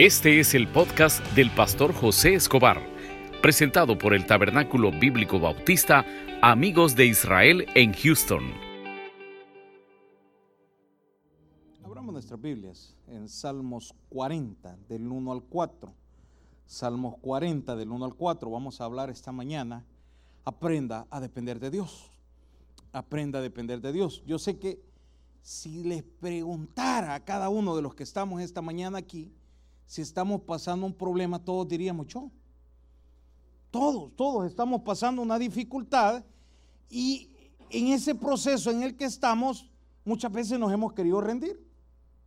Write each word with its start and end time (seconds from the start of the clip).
Este 0.00 0.40
es 0.40 0.54
el 0.54 0.66
podcast 0.66 1.22
del 1.34 1.50
pastor 1.50 1.92
José 1.92 2.32
Escobar, 2.32 2.80
presentado 3.42 3.98
por 3.98 4.14
el 4.14 4.24
Tabernáculo 4.24 4.90
Bíblico 4.92 5.38
Bautista 5.38 6.06
Amigos 6.40 6.96
de 6.96 7.04
Israel 7.04 7.66
en 7.74 7.92
Houston. 7.92 8.44
Abramos 11.84 12.14
nuestras 12.14 12.40
Biblias 12.40 12.96
en 13.08 13.28
Salmos 13.28 13.94
40, 14.08 14.78
del 14.88 15.06
1 15.06 15.32
al 15.32 15.42
4. 15.42 15.92
Salmos 16.64 17.18
40, 17.20 17.76
del 17.76 17.90
1 17.90 18.02
al 18.02 18.14
4. 18.14 18.50
Vamos 18.50 18.80
a 18.80 18.86
hablar 18.86 19.10
esta 19.10 19.32
mañana. 19.32 19.84
Aprenda 20.46 21.08
a 21.10 21.20
depender 21.20 21.60
de 21.60 21.70
Dios. 21.70 22.10
Aprenda 22.94 23.40
a 23.40 23.42
depender 23.42 23.82
de 23.82 23.92
Dios. 23.92 24.22
Yo 24.26 24.38
sé 24.38 24.58
que 24.58 24.80
si 25.42 25.84
les 25.84 26.02
preguntara 26.02 27.14
a 27.14 27.22
cada 27.22 27.50
uno 27.50 27.76
de 27.76 27.82
los 27.82 27.94
que 27.94 28.02
estamos 28.02 28.40
esta 28.40 28.62
mañana 28.62 28.96
aquí, 28.96 29.30
si 29.90 30.02
estamos 30.02 30.42
pasando 30.42 30.86
un 30.86 30.94
problema, 30.94 31.44
todos 31.44 31.66
diríamos 31.66 32.06
yo. 32.06 32.30
Todos, 33.72 34.14
todos 34.14 34.46
estamos 34.46 34.82
pasando 34.82 35.20
una 35.20 35.36
dificultad 35.36 36.24
y 36.88 37.28
en 37.70 37.88
ese 37.88 38.14
proceso 38.14 38.70
en 38.70 38.84
el 38.84 38.96
que 38.96 39.06
estamos, 39.06 39.68
muchas 40.04 40.30
veces 40.30 40.60
nos 40.60 40.72
hemos 40.72 40.92
querido 40.92 41.20
rendir. 41.20 41.60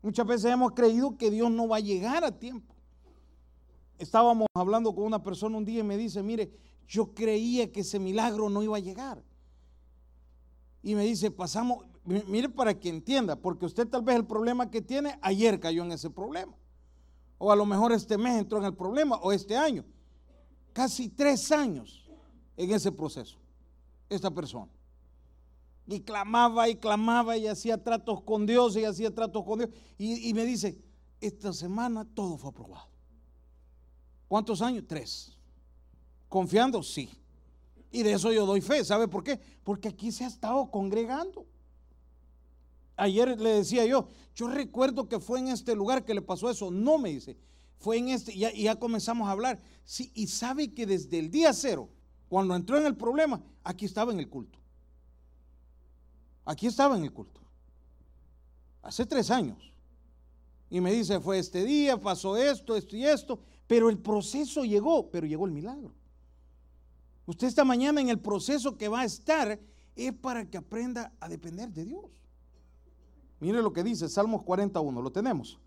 Muchas 0.02 0.27
veces 0.27 0.52
hemos 0.52 0.73
creído 0.73 1.17
que 1.17 1.31
Dios 1.31 1.49
no 1.52 1.69
va 1.69 1.77
a 1.77 1.79
llegar 1.79 2.25
a 2.25 2.38
tiempo. 2.38 2.75
Estábamos 3.97 4.47
hablando 4.53 4.93
con 4.93 5.05
una 5.05 5.23
persona 5.23 5.57
un 5.57 5.63
día 5.63 5.80
y 5.80 5.83
me 5.83 5.95
dice, 5.95 6.21
mire, 6.21 6.52
yo 6.85 7.13
creía 7.13 7.71
que 7.71 7.80
ese 7.80 7.97
milagro 7.97 8.49
no 8.49 8.61
iba 8.61 8.75
a 8.75 8.81
llegar. 8.81 9.23
Y 10.81 10.95
me 10.95 11.05
dice, 11.05 11.31
pasamos, 11.31 11.85
mire 12.03 12.49
para 12.49 12.77
que 12.77 12.89
entienda, 12.89 13.38
porque 13.38 13.66
usted 13.66 13.88
tal 13.88 14.02
vez 14.02 14.17
el 14.17 14.25
problema 14.25 14.69
que 14.69 14.81
tiene, 14.81 15.17
ayer 15.21 15.61
cayó 15.61 15.85
en 15.85 15.93
ese 15.93 16.09
problema. 16.09 16.57
O 17.45 17.52
a 17.52 17.57
lo 17.57 17.65
mejor 17.65 17.91
este 17.91 18.17
mes 18.17 18.39
entró 18.39 18.57
en 18.59 18.63
el 18.63 18.73
problema, 18.73 19.17
o 19.17 19.33
este 19.33 19.57
año. 19.57 19.83
Casi 20.71 21.09
tres 21.09 21.52
años 21.52 22.09
en 22.55 22.72
ese 22.72 22.89
proceso, 22.89 23.38
esta 24.08 24.31
persona. 24.31 24.72
Y 25.86 25.99
clamaba 25.99 26.69
y 26.69 26.77
clamaba 26.77 27.36
y 27.36 27.47
hacía 27.47 27.83
tratos 27.83 28.21
con 28.21 28.45
Dios 28.45 28.77
y 28.77 28.86
hacía 28.86 29.14
tratos 29.14 29.44
con 29.44 29.59
Dios. 29.59 29.71
Y, 29.97 30.33
me 30.33 30.45
dice, 30.45 30.81
esta 31.19 31.52
semana 31.52 32.05
todo 32.05 32.38
fue 32.38 32.52
aprobado. 32.52 32.88
¿Cuántos 34.30 34.61
años? 34.61 34.86
Tres. 34.88 35.38
¿Confiando? 36.30 36.81
Sí. 36.81 37.09
Y 37.91 38.03
de 38.03 38.14
eso 38.14 38.31
yo 38.31 38.45
doy 38.45 38.61
fe. 38.61 38.86
¿Sabe 38.86 39.09
por 39.09 39.21
qué? 39.21 39.38
Porque 39.66 39.89
aquí 39.89 40.14
se 40.14 40.23
ha 40.23 40.27
estado 40.27 40.71
congregando. 40.71 41.45
Ayer 42.95 43.39
le 43.39 43.49
decía 43.49 43.86
yo, 43.86 44.08
yo 44.36 44.47
recuerdo 44.47 45.08
que 45.08 45.19
fue 45.19 45.39
en 45.39 45.47
este 45.47 45.75
lugar 45.75 46.05
que 46.05 46.13
le 46.13 46.22
pasó 46.22 46.49
eso. 46.49 46.72
No 46.72 46.97
me 46.97 47.09
dice, 47.09 47.38
fue 47.77 47.97
en 47.97 48.09
este, 48.09 48.33
y 48.33 48.63
ya, 48.63 48.75
comenzamos 48.80 49.27
a 49.27 49.31
hablar. 49.31 49.59
Sí, 49.83 50.11
y 50.16 50.27
sabe 50.27 50.73
que 50.73 50.86
desde 50.86 51.19
el 51.19 51.30
día 51.30 51.53
cero, 51.53 51.89
cuando 52.30 52.55
entró 52.55 52.77
en 52.77 52.86
el 52.86 52.95
problema, 52.95 53.41
aquí 53.64 53.86
estaba 53.86 54.11
en 54.11 54.19
el 54.19 54.30
culto. 54.30 54.59
Aquí 56.45 56.67
estaba 56.67 56.97
en 56.97 57.03
el 57.03 57.11
culto. 57.11 57.41
Hace 58.81 59.05
tres 59.05 59.31
años. 59.31 59.71
Y 60.69 60.81
me 60.81 60.91
dice, 60.91 61.19
fue 61.19 61.39
este 61.39 61.64
día, 61.64 61.99
pasó 61.99 62.36
esto, 62.36 62.75
esto 62.75 62.95
y 62.95 63.05
esto. 63.05 63.39
Pero 63.67 63.89
el 63.89 63.97
proceso 63.97 64.66
llegó, 64.66 65.09
pero 65.09 65.25
llegó 65.27 65.45
el 65.45 65.52
milagro. 65.52 65.94
Usted 67.25 67.47
esta 67.47 67.64
mañana 67.64 68.02
en 68.02 68.09
el 68.09 68.19
proceso 68.19 68.77
que 68.77 68.88
va 68.88 69.02
a 69.02 69.05
estar 69.05 69.59
es 69.95 70.14
para 70.14 70.49
que 70.49 70.58
aprenda 70.58 71.14
a 71.19 71.30
depender 71.30 71.69
de 71.69 71.86
Dios. 71.86 72.22
Mire 73.44 73.61
lo 73.61 73.73
que 73.73 73.83
dice 73.83 74.08
Salmos 74.08 74.41
41, 74.44 75.02
lo 75.02 75.11
tenemos. 75.11 75.59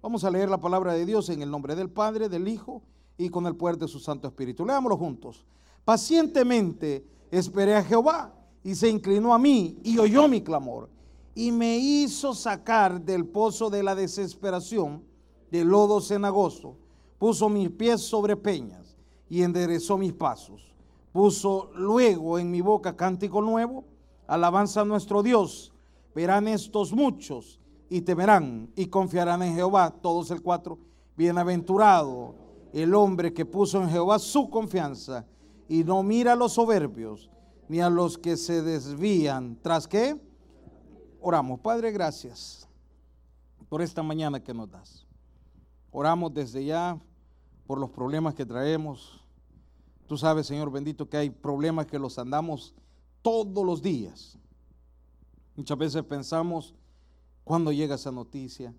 Vamos 0.00 0.22
a 0.22 0.30
leer 0.30 0.48
la 0.48 0.60
palabra 0.60 0.92
de 0.92 1.04
Dios 1.04 1.28
en 1.30 1.42
el 1.42 1.50
nombre 1.50 1.74
del 1.74 1.90
Padre, 1.90 2.28
del 2.28 2.46
Hijo 2.46 2.80
y 3.18 3.28
con 3.28 3.44
el 3.48 3.56
poder 3.56 3.76
de 3.76 3.88
su 3.88 3.98
Santo 3.98 4.28
Espíritu. 4.28 4.64
Leámoslo 4.64 4.96
juntos. 4.96 5.44
Pacientemente 5.84 7.04
esperé 7.32 7.74
a 7.74 7.82
Jehová 7.82 8.32
y 8.62 8.76
se 8.76 8.88
inclinó 8.88 9.34
a 9.34 9.40
mí 9.40 9.80
y 9.82 9.98
oyó 9.98 10.28
mi 10.28 10.42
clamor 10.42 10.88
y 11.34 11.50
me 11.50 11.76
hizo 11.76 12.34
sacar 12.34 13.00
del 13.00 13.26
pozo 13.26 13.68
de 13.68 13.82
la 13.82 13.96
desesperación, 13.96 15.02
del 15.50 15.66
lodo 15.66 16.00
cenagoso. 16.00 16.76
Puso 17.18 17.48
mis 17.48 17.68
pies 17.68 18.00
sobre 18.00 18.36
peñas 18.36 18.96
y 19.28 19.42
enderezó 19.42 19.98
mis 19.98 20.12
pasos. 20.12 20.72
Puso 21.12 21.72
luego 21.74 22.38
en 22.38 22.52
mi 22.52 22.60
boca 22.60 22.94
cántico 22.94 23.42
nuevo, 23.42 23.82
alabanza 24.28 24.82
a 24.82 24.84
nuestro 24.84 25.24
Dios 25.24 25.73
verán 26.14 26.48
estos 26.48 26.92
muchos 26.92 27.60
y 27.88 28.02
temerán 28.02 28.70
y 28.76 28.86
confiarán 28.86 29.42
en 29.42 29.54
Jehová. 29.54 29.90
Todos 29.90 30.30
el 30.30 30.42
cuatro. 30.42 30.78
Bienaventurado 31.16 32.34
el 32.72 32.94
hombre 32.94 33.32
que 33.32 33.46
puso 33.46 33.80
en 33.82 33.88
Jehová 33.88 34.18
su 34.18 34.50
confianza 34.50 35.26
y 35.68 35.84
no 35.84 36.02
mira 36.02 36.32
a 36.32 36.36
los 36.36 36.54
soberbios 36.54 37.30
ni 37.68 37.80
a 37.80 37.88
los 37.88 38.18
que 38.18 38.36
se 38.36 38.62
desvían. 38.62 39.58
¿Tras 39.62 39.86
qué? 39.86 40.20
Oramos. 41.20 41.60
Padre, 41.60 41.92
gracias 41.92 42.68
por 43.68 43.80
esta 43.80 44.02
mañana 44.02 44.42
que 44.42 44.52
nos 44.52 44.70
das. 44.70 45.06
Oramos 45.90 46.34
desde 46.34 46.64
ya 46.64 46.98
por 47.66 47.78
los 47.78 47.90
problemas 47.90 48.34
que 48.34 48.44
traemos. 48.44 49.24
Tú 50.06 50.16
sabes, 50.16 50.46
Señor 50.46 50.70
bendito, 50.70 51.08
que 51.08 51.16
hay 51.16 51.30
problemas 51.30 51.86
que 51.86 51.98
los 51.98 52.18
andamos 52.18 52.74
todos 53.22 53.64
los 53.64 53.80
días. 53.80 54.38
Muchas 55.56 55.78
veces 55.78 56.02
pensamos 56.04 56.74
cuando 57.44 57.72
llega 57.72 57.94
esa 57.94 58.10
noticia. 58.10 58.74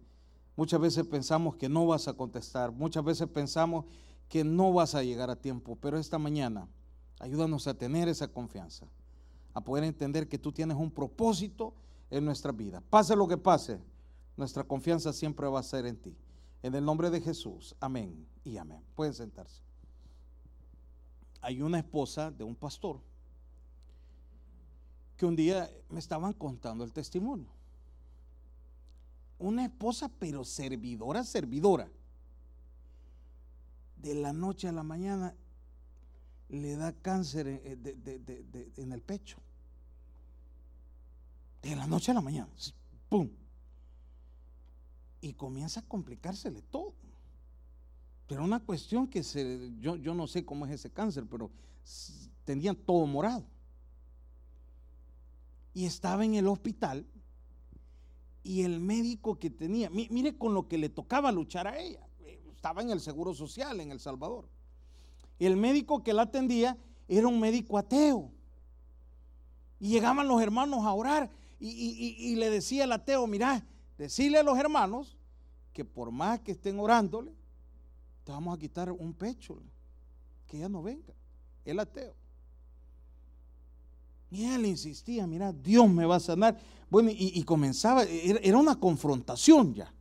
Muchas 0.56 0.80
veces 0.80 1.06
pensamos 1.06 1.56
que 1.56 1.70
no 1.70 1.86
vas 1.86 2.08
a 2.08 2.14
contestar. 2.14 2.72
Muchas 2.72 3.04
veces 3.04 3.28
pensamos 3.28 3.86
que 4.28 4.44
no 4.44 4.74
vas 4.74 4.96
a 4.96 5.04
llegar 5.04 5.30
a 5.30 5.36
tiempo. 5.36 5.78
Pero 5.78 5.98
esta 5.98 6.18
mañana, 6.18 6.68
ayúdanos 7.20 7.68
a 7.68 7.74
tener 7.74 8.08
esa 8.08 8.28
confianza. 8.28 8.88
A 9.54 9.62
poder 9.62 9.84
entender 9.84 10.28
que 10.28 10.38
tú 10.38 10.52
tienes 10.52 10.78
un 10.78 10.92
propósito 10.92 11.74
en 12.10 12.26
nuestra 12.26 12.52
vida. 12.52 12.82
Pase 12.90 13.16
lo 13.16 13.28
que 13.28 13.38
pase, 13.38 13.80
nuestra 14.36 14.64
confianza 14.64 15.14
siempre 15.14 15.48
va 15.48 15.60
a 15.60 15.64
ser 15.64 15.86
en 15.86 15.98
ti. 15.98 16.16
En 16.62 16.76
el 16.76 16.84
nombre 16.84 17.10
de 17.10 17.22
Jesús. 17.22 17.76
Amén 17.80 18.28
y 18.44 18.58
amén. 18.58 18.82
Pueden 18.96 19.14
sentarse. 19.14 19.62
Hay 21.42 21.62
una 21.62 21.78
esposa 21.78 22.32
de 22.32 22.44
un 22.44 22.56
pastor 22.56 23.00
que 25.18 25.26
un 25.26 25.36
día 25.36 25.70
me 25.90 26.00
estaban 26.00 26.34
contando 26.34 26.84
el 26.84 26.92
testimonio. 26.92 27.48
Una 29.40 29.66
esposa, 29.66 30.10
pero 30.20 30.44
servidora, 30.44 31.24
servidora. 31.24 31.90
De 33.98 34.14
la 34.14 34.34
noche 34.34 34.68
a 34.68 34.72
la 34.72 34.84
mañana 34.84 35.34
le 36.50 36.76
da 36.76 36.94
cáncer 36.94 37.48
en, 37.48 38.92
el 38.92 39.02
pecho. 39.02 39.38
De 41.62 41.76
la 41.76 41.88
noche 41.88 42.12
a 42.12 42.14
la 42.14 42.22
mañana. 42.22 42.50
¡Pum! 43.10 43.30
Y 45.22 45.34
comienza 45.34 45.80
a 45.80 45.84
complicársele 45.84 46.62
todo. 46.62 46.94
Pero 48.28 48.44
una 48.44 48.60
cuestión 48.60 49.08
que 49.08 49.24
se, 49.24 49.72
yo, 49.80 49.96
yo 49.96 50.14
no 50.14 50.28
sé 50.28 50.46
cómo 50.46 50.66
es 50.66 50.74
ese 50.74 50.92
cáncer, 50.92 51.26
pero 51.30 51.50
tenía 52.44 52.74
todo 52.74 53.06
morado 53.06 53.44
y 55.76 55.86
estaba 55.86 56.26
en 56.26 56.34
el 56.34 56.48
hospital 56.48 57.06
y 58.42 58.64
el 58.64 58.80
médico 58.80 59.38
que 59.38 59.50
tenía, 59.50 59.90
mire 59.90 60.38
con 60.38 60.54
lo 60.54 60.68
que 60.68 60.78
le 60.78 60.88
tocaba 60.88 61.32
luchar 61.32 61.68
a 61.68 61.78
ella, 61.78 62.08
estaba 62.56 62.82
en 62.82 62.90
el 62.90 63.02
Seguro 63.02 63.36
Social 63.36 63.80
en 63.82 63.92
El 63.92 64.00
Salvador. 64.00 64.48
El 65.38 65.58
médico 65.58 66.02
que 66.02 66.14
la 66.14 66.24
atendía 66.24 66.78
era 67.08 67.28
un 67.28 67.40
médico 67.40 67.78
ateo. 67.78 68.32
Y 69.80 69.90
llegaban 69.90 70.28
los 70.28 70.42
hermanos 70.42 70.86
a 70.86 70.94
orar 70.94 71.30
y, 71.60 72.36
le 72.38 72.50
decía 72.50 72.86
el 72.86 72.94
ateo, 72.94 73.28
mira, 73.28 73.66
decirle 73.98 74.40
a 74.40 74.44
los 74.44 74.58
hermanos 74.58 75.18
que 75.74 75.84
por 75.84 76.10
más 76.10 76.40
que 76.40 76.54
estén 76.54 76.80
orándole, 76.80 77.34
te 78.24 78.32
vamos 78.32 78.56
a 78.56 78.60
quitar 78.60 78.92
un 78.92 79.14
pecho, 79.14 79.62
que 80.48 80.60
ya 80.60 80.70
no 80.70 80.82
venga, 80.82 81.14
el 81.66 81.80
ateo. 81.80 82.16
Y 84.36 84.44
él 84.44 84.66
insistía, 84.66 85.26
mira, 85.26 85.54
Dios 85.54 85.90
me 85.90 86.06
va 86.06 86.18
a 86.18 86.20
sanar. 86.20 86.60
Bueno, 86.90 87.10
y, 87.10 87.42
comenzaba, 87.44 88.04
era 88.04 88.58
una 88.58 88.78
confrontación 88.78 89.74
ya. 89.74 89.94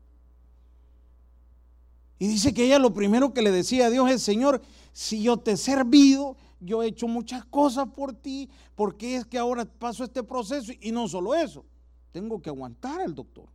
Y 2.18 2.26
dice 2.26 2.52
que 2.52 2.64
ella 2.64 2.80
lo 2.80 2.92
primero 2.92 3.32
que 3.32 3.42
le 3.42 3.52
decía 3.52 3.86
a 3.86 3.90
Dios 3.90 4.10
es, 4.10 4.22
Señor, 4.22 4.60
si 4.92 5.22
yo 5.22 5.36
te 5.36 5.52
he 5.52 5.56
servido, 5.56 6.36
yo 6.58 6.82
he 6.82 6.88
hecho 6.88 7.06
muchas 7.06 7.44
cosas 7.44 7.86
por 7.94 8.12
ti, 8.12 8.50
¿por 8.74 8.96
qué 8.96 9.18
es 9.18 9.24
que 9.24 9.38
ahora 9.38 9.66
paso 9.66 10.02
este 10.02 10.24
proceso? 10.24 10.72
Y 10.80 10.90
no 10.90 11.06
solo 11.06 11.32
eso, 11.36 11.64
tengo 12.10 12.42
que 12.42 12.50
aguantar 12.50 13.02
al 13.02 13.14
doctor. 13.14 13.46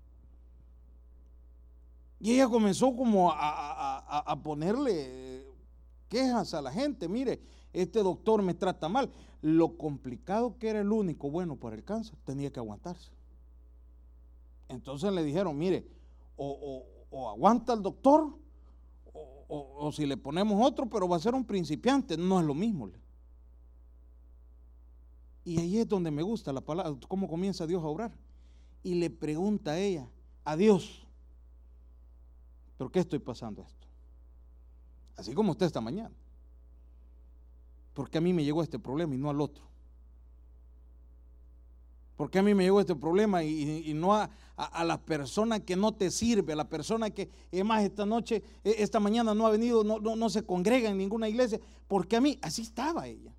Y 2.21 2.31
ella 2.31 2.47
comenzó 2.47 2.95
como 2.95 3.33
a 3.33 4.39
ponerle 4.41 5.45
quejas 6.07 6.53
a 6.53 6.61
la 6.61 6.71
gente, 6.71 7.09
mire, 7.09 7.41
este 7.73 8.01
doctor 8.01 8.41
me 8.41 8.53
trata 8.53 8.89
mal 8.89 9.11
lo 9.41 9.77
complicado 9.77 10.57
que 10.57 10.69
era 10.69 10.81
el 10.81 10.91
único 10.91 11.29
bueno 11.29 11.55
para 11.55 11.75
el 11.75 11.83
cáncer, 11.83 12.17
tenía 12.25 12.51
que 12.51 12.59
aguantarse. 12.59 13.11
Entonces 14.67 15.11
le 15.13 15.23
dijeron, 15.23 15.57
mire, 15.57 15.87
o, 16.35 16.85
aguanta 17.29 17.73
el 17.73 17.81
doctor 17.81 18.33
o, 19.51 19.91
si 19.91 20.05
le 20.05 20.15
ponemos 20.15 20.59
otro, 20.63 20.87
pero 20.87 21.07
va 21.07 21.17
a 21.17 21.19
ser 21.19 21.33
un 21.33 21.43
principiante, 21.43 22.17
no 22.17 22.39
es 22.39 22.45
lo 22.45 22.53
mismo. 22.53 22.91
Y 25.43 25.59
ahí 25.59 25.79
es 25.79 25.87
donde 25.87 26.11
me 26.11 26.21
gusta 26.21 26.53
la 26.53 26.61
palabra, 26.61 26.95
cómo 27.07 27.27
comienza 27.27 27.65
Dios 27.65 27.83
a 27.83 27.87
orar. 27.87 28.11
Y 28.83 28.93
le 28.93 29.09
pregunta 29.09 29.71
a 29.71 29.79
ella, 29.79 30.07
a 30.43 30.55
Dios, 30.55 31.03
¿pero 32.77 32.91
qué 32.91 32.99
estoy 32.99 33.19
pasando 33.19 33.63
esto? 33.63 33.87
Así 35.15 35.33
como 35.33 35.51
usted 35.51 35.65
esta 35.65 35.81
mañana. 35.81 36.15
Porque 37.93 38.17
a 38.17 38.21
mí 38.21 38.33
me 38.33 38.43
llegó 38.43 38.63
este 38.63 38.79
problema 38.79 39.15
y 39.15 39.17
no 39.17 39.29
al 39.29 39.41
otro. 39.41 39.63
Porque 42.15 42.37
a 42.37 42.43
mí 42.43 42.53
me 42.53 42.63
llegó 42.63 42.81
este 42.81 42.97
problema 42.97 43.43
y, 43.45 43.93
no 43.93 44.13
a, 44.13 44.29
la 44.83 44.99
persona 44.99 45.61
que 45.61 45.77
no 45.77 45.93
te 45.93 46.11
sirve, 46.11 46.51
a 46.51 46.55
la 46.57 46.67
persona 46.67 47.09
que, 47.11 47.29
es 47.49 47.63
más, 47.63 47.81
esta 47.81 48.05
noche, 48.05 48.43
e, 48.63 48.75
esta 48.79 48.99
mañana 48.99 49.33
no 49.33 49.47
ha 49.47 49.51
venido, 49.51 49.85
no, 49.85 49.99
no 49.99 50.29
se 50.29 50.45
congrega 50.45 50.89
en 50.89 50.97
ninguna 50.97 51.29
iglesia? 51.29 51.61
Porque 51.87 52.17
a 52.17 52.21
mí, 52.21 52.37
así 52.41 52.63
estaba 52.63 53.07
ella. 53.07 53.33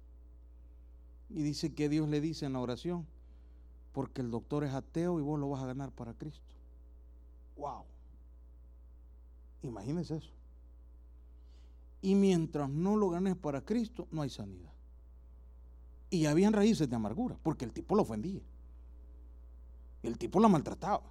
Y 1.28 1.42
dice 1.42 1.74
que 1.74 1.90
Dios 1.90 2.08
le 2.08 2.22
dice 2.22 2.46
en 2.46 2.54
la 2.54 2.60
oración, 2.60 3.06
porque 3.92 4.22
el 4.22 4.30
doctor 4.30 4.64
es 4.64 4.72
ateo 4.72 5.18
y 5.18 5.22
vos 5.22 5.38
lo 5.38 5.50
vas 5.50 5.62
a 5.62 5.66
ganar 5.66 5.92
para 5.92 6.14
Cristo. 6.14 6.40
¡Wow! 7.56 7.84
Imagínense 9.62 10.16
eso. 10.16 10.30
Y 12.02 12.14
mientras 12.14 12.68
no 12.68 12.96
lo 12.96 13.10
ganes 13.10 13.36
para 13.36 13.60
Cristo, 13.60 14.08
no 14.10 14.22
hay 14.22 14.30
sanidad. 14.30 14.72
Y 16.08 16.26
habían 16.26 16.52
raíces 16.52 16.88
de 16.88 16.96
amargura, 16.96 17.36
porque 17.42 17.64
el 17.64 17.72
tipo 17.72 17.94
lo 17.94 18.02
ofendía. 18.02 18.40
El 20.02 20.18
tipo 20.18 20.40
la 20.40 20.48
maltrataba. 20.48 21.02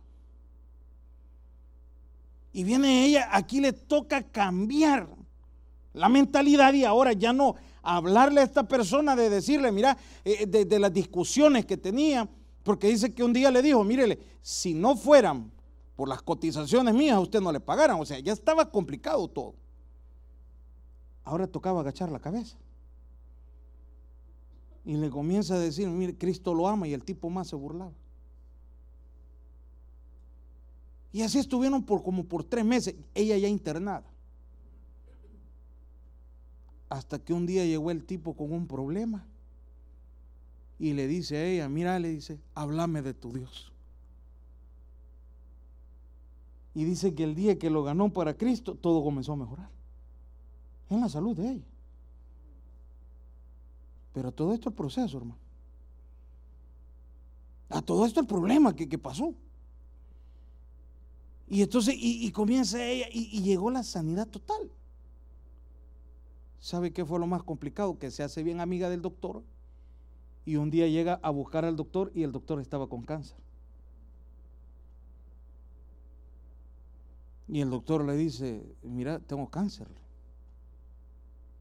Y 2.52 2.64
viene 2.64 3.06
ella, 3.06 3.30
aquí 3.32 3.62
le 3.62 3.74
toca 3.74 4.24
cambiar 4.24 5.08
la 5.94 6.10
mentalidad 6.10 6.74
y 6.74 6.84
ahora 6.84 7.14
ya 7.14 7.32
no 7.34 7.56
hablarle 7.82 8.42
a 8.42 8.44
esta 8.44 8.68
persona 8.68 9.16
de 9.16 9.30
decirle, 9.30 9.72
mira, 9.72 9.98
eh, 10.26 10.46
de, 10.46 10.80
las 10.80 10.94
discusiones 10.94 11.66
que 11.66 11.78
tenía, 11.78 12.28
porque 12.64 12.88
dice 12.88 13.14
que 13.14 13.24
un 13.24 13.34
día 13.34 13.52
le 13.52 13.62
dijo, 13.62 13.84
mírele, 13.84 14.20
si 14.42 14.74
no 14.74 14.96
fueran 14.96 15.52
por 15.96 16.08
las 16.08 16.22
cotizaciones 16.22 16.94
mías, 16.94 17.16
a 17.16 17.20
usted 17.20 17.42
no 17.42 17.52
le 17.52 17.60
pagaran. 17.60 18.00
O 18.00 18.06
sea, 18.06 18.20
ya 18.20 18.34
estaba 18.34 18.70
complicado 18.70 19.28
todo. 19.28 19.56
Ahora 21.30 21.46
tocaba 21.46 21.82
agachar 21.82 22.12
la 22.12 22.20
cabeza. 22.20 22.58
Y 24.84 24.96
le 24.96 25.12
comienza 25.12 25.54
a 25.54 25.60
decir, 25.60 25.88
mire, 25.88 26.18
Cristo 26.18 26.56
lo 26.56 26.68
ama 26.68 26.88
y 26.88 26.94
el 26.94 27.04
tipo 27.04 27.30
más 27.30 27.50
se 27.50 27.56
burlaba. 27.56 27.92
Y 31.12 31.22
así 31.22 31.38
estuvieron 31.38 31.84
por 31.84 32.02
como 32.02 32.24
por 32.24 32.44
tres 32.44 32.66
meses, 32.66 32.96
ella 33.14 33.38
ya 33.38 33.48
internada. 33.48 34.10
Hasta 36.90 37.20
que 37.20 37.32
un 37.32 37.46
día 37.46 37.64
llegó 37.64 37.92
el 37.92 38.06
tipo 38.06 38.36
con 38.36 38.52
un 38.52 38.66
problema 38.66 39.24
y 40.80 40.94
le 40.94 41.06
dice 41.06 41.38
a 41.38 41.46
ella, 41.46 41.70
mira, 41.70 42.00
le 42.00 42.10
dice, 42.10 42.40
háblame 42.56 43.04
de 43.04 43.14
tu 43.14 43.34
Dios. 43.34 43.72
Y 46.74 46.86
dice 46.86 47.14
que 47.14 47.24
el 47.24 47.36
día 47.36 47.60
que 47.60 47.70
lo 47.70 47.84
ganó 47.84 48.12
para 48.12 48.36
Cristo, 48.36 48.74
todo 48.74 49.04
comenzó 49.04 49.34
a 49.34 49.36
mejorar. 49.36 49.79
En 50.90 51.02
la 51.02 51.10
salud 51.10 51.36
de 51.36 51.52
ella. 51.52 51.66
Pero 54.14 54.32
todo 54.32 54.54
esto 54.54 54.70
es 54.70 54.74
el 54.74 54.78
proceso, 54.78 55.18
hermano. 55.18 55.40
A 57.70 57.82
todo 57.82 58.06
esto 58.06 58.20
el 58.20 58.26
problema 58.26 58.76
que, 58.76 58.90
que 58.90 58.98
pasó. 58.98 59.34
Y 61.48 61.64
entonces, 61.64 61.96
y, 61.98 62.32
comienza 62.32 62.84
ella, 62.84 63.08
y, 63.12 63.42
llegó 63.42 63.72
la 63.72 63.84
sanidad 63.84 64.28
total. 64.28 64.72
¿Sabe 66.60 66.94
qué 66.94 67.06
fue 67.06 67.20
lo 67.20 67.26
más 67.26 67.42
complicado? 67.42 67.98
Que 67.98 68.12
se 68.12 68.22
hace 68.22 68.44
bien 68.44 68.60
amiga 68.60 68.90
del 68.90 69.02
doctor 69.02 69.44
y 70.46 70.58
un 70.58 70.70
día 70.70 70.88
llega 70.88 71.20
a 71.24 71.30
buscar 71.32 71.66
al 71.66 71.76
doctor 71.76 72.12
y 72.14 72.24
el 72.24 72.32
doctor 72.32 72.60
estaba 72.60 72.88
con 72.88 73.04
cáncer. 73.04 73.38
Y 77.48 77.62
el 77.62 77.70
doctor 77.72 78.06
le 78.06 78.16
dice, 78.16 78.64
mira, 78.84 79.20
tengo 79.20 79.50
cáncer. 79.50 79.88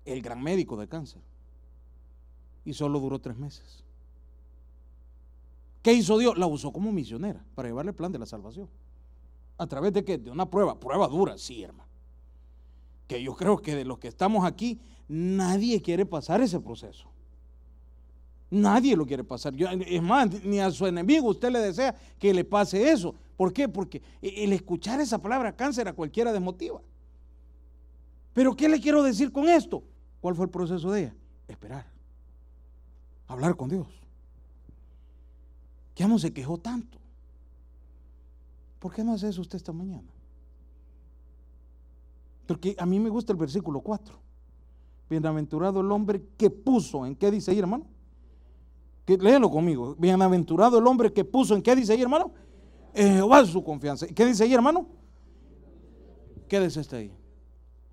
El 0.09 0.23
gran 0.23 0.43
médico 0.43 0.77
de 0.79 0.89
cáncer. 0.89 1.21
Y 2.65 2.73
solo 2.73 2.99
duró 2.99 3.19
tres 3.19 3.37
meses. 3.37 3.85
¿Qué 5.83 5.93
hizo 5.93 6.17
Dios? 6.17 6.39
La 6.39 6.47
usó 6.47 6.73
como 6.73 6.91
misionera 6.93 7.45
para 7.55 7.69
llevarle 7.69 7.91
el 7.91 7.95
plan 7.95 8.11
de 8.11 8.19
la 8.19 8.25
salvación. 8.25 8.69
¿A 9.59 9.67
través 9.67 9.93
de 9.93 10.05
qué? 10.05 10.17
De 10.17 10.31
una 10.31 10.49
prueba. 10.49 10.81
Prueba 10.81 11.07
dura, 11.09 11.37
sí, 11.37 11.63
hermano. 11.63 11.89
Que 13.07 13.23
yo 13.23 13.35
creo 13.35 13.59
que 13.59 13.75
de 13.75 13.85
los 13.85 13.99
que 13.99 14.09
estamos 14.09 14.47
aquí, 14.47 14.81
nadie 15.09 15.83
quiere 15.83 16.07
pasar 16.07 16.41
ese 16.41 16.59
proceso. 16.59 17.09
Nadie 18.51 18.97
lo 18.97 19.07
quiere 19.07 19.25
pasar. 19.25 19.53
es 19.59 20.03
más, 20.03 20.43
ni 20.43 20.59
a 20.59 20.71
su 20.71 20.87
enemigo 20.87 21.29
usted 21.29 21.51
le 21.51 21.59
desea 21.59 21.95
que 22.19 22.33
le 22.33 22.45
pase 22.45 22.91
eso. 22.91 23.15
¿Por 23.37 23.53
qué? 23.53 23.69
Porque 23.69 24.01
el 24.23 24.55
escuchar 24.55 25.01
esa 25.01 25.21
palabra 25.21 25.55
cáncer 25.55 25.87
a 25.87 25.93
cualquiera 25.93 26.33
desmotiva. 26.33 26.81
Pero 28.33 28.57
¿qué 28.57 28.69
le 28.69 28.81
quiero 28.81 29.03
decir 29.03 29.33
con 29.33 29.49
esto? 29.49 29.83
¿Cuál 30.21 30.35
fue 30.35 30.47
el 30.47 30.51
proceso 30.51 30.91
de 30.91 31.03
ella? 31.03 31.15
Esperar. 31.47 31.87
Hablar 33.27 33.57
con 33.57 33.69
Dios. 33.69 33.87
Ya 35.97 36.09
no 36.09 36.19
se 36.19 36.33
quejó 36.33 36.59
tanto. 36.59 36.99
¿Por 38.79 38.95
qué 38.95 39.03
no 39.03 39.13
hace 39.13 39.29
eso 39.29 39.41
usted 39.41 39.57
esta 39.57 39.73
mañana? 39.73 40.09
Porque 42.47 42.75
a 42.79 42.87
mí 42.87 42.99
me 43.01 43.11
gusta 43.11 43.33
el 43.33 43.39
versículo 43.39 43.81
4. 43.81 44.15
Bienaventurado 45.11 45.81
el 45.81 45.91
hombre 45.91 46.23
que 46.37 46.51
puso, 46.51 47.05
¿en 47.05 47.17
qué 47.17 47.31
dice 47.31 47.51
ahí, 47.51 47.59
hermano? 47.59 47.87
Que, 49.05 49.17
léelo 49.17 49.51
conmigo. 49.51 49.95
Bienaventurado 49.99 50.79
el 50.79 50.87
hombre 50.87 51.13
que 51.13 51.25
puso, 51.25 51.55
¿en 51.55 51.63
qué 51.63 51.75
dice 51.75 51.93
ahí, 51.93 52.03
hermano? 52.03 52.31
En 52.95 53.15
Jehová 53.15 53.45
su 53.45 53.63
confianza. 53.63 54.07
¿Qué 54.07 54.25
dice 54.25 54.45
ahí, 54.45 54.55
hermano? 54.55 54.87
Quédese 56.49 56.81
este 56.81 56.97
ahí. 56.97 57.18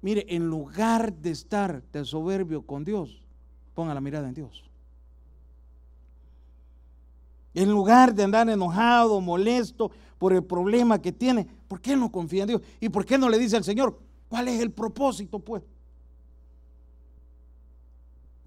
Mire, 0.05 0.23
en 0.29 0.47
lugar 0.47 1.15
de 1.15 1.31
estar 1.31 1.81
de 1.91 2.05
soberbio 2.05 2.61
con 2.61 2.85
Dios, 2.85 3.25
ponga 3.73 3.91
la 3.91 3.99
mirada 3.99 4.27
en 4.27 4.35
Dios. 4.35 4.63
En 7.55 7.71
lugar 7.71 8.13
de 8.13 8.21
andar 8.21 8.47
enojado, 8.47 9.19
molesto 9.19 9.89
por 10.19 10.31
el 10.31 10.43
problema 10.43 11.01
que 11.01 11.11
tiene, 11.11 11.47
¿por 11.67 11.81
qué 11.81 11.95
no 11.95 12.11
confía 12.11 12.43
en 12.43 12.49
Dios? 12.49 12.61
¿Y 12.79 12.89
por 12.89 13.03
qué 13.03 13.17
no 13.17 13.29
le 13.29 13.39
dice 13.39 13.57
al 13.57 13.63
Señor, 13.63 13.99
cuál 14.29 14.47
es 14.47 14.61
el 14.61 14.71
propósito, 14.71 15.39
pues? 15.39 15.63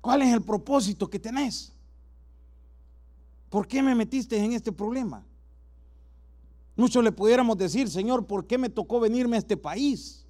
¿Cuál 0.00 0.22
es 0.22 0.32
el 0.32 0.42
propósito 0.42 1.10
que 1.10 1.18
tenés? 1.18 1.72
¿Por 3.50 3.66
qué 3.66 3.82
me 3.82 3.96
metiste 3.96 4.38
en 4.38 4.52
este 4.52 4.70
problema? 4.70 5.24
Muchos 6.76 7.02
le 7.02 7.10
pudiéramos 7.10 7.58
decir, 7.58 7.90
Señor, 7.90 8.28
¿por 8.28 8.46
qué 8.46 8.58
me 8.58 8.68
tocó 8.68 9.00
venirme 9.00 9.34
a 9.34 9.40
este 9.40 9.56
país? 9.56 10.24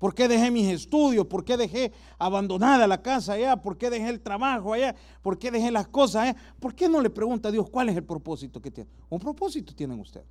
¿Por 0.00 0.14
qué 0.14 0.28
dejé 0.28 0.50
mis 0.50 0.66
estudios? 0.66 1.26
¿Por 1.26 1.44
qué 1.44 1.58
dejé 1.58 1.92
abandonada 2.18 2.86
la 2.86 3.02
casa 3.02 3.34
allá? 3.34 3.58
¿Por 3.58 3.76
qué 3.76 3.90
dejé 3.90 4.08
el 4.08 4.22
trabajo 4.22 4.72
allá? 4.72 4.96
¿Por 5.20 5.38
qué 5.38 5.50
dejé 5.50 5.70
las 5.70 5.88
cosas 5.88 6.22
allá? 6.22 6.36
¿Por 6.58 6.74
qué 6.74 6.88
no 6.88 7.02
le 7.02 7.10
pregunta 7.10 7.50
a 7.50 7.52
Dios 7.52 7.68
cuál 7.68 7.90
es 7.90 7.96
el 7.98 8.04
propósito 8.04 8.62
que 8.62 8.70
tiene? 8.70 8.88
Un 9.10 9.18
propósito 9.18 9.74
tienen 9.74 10.00
usted. 10.00 10.24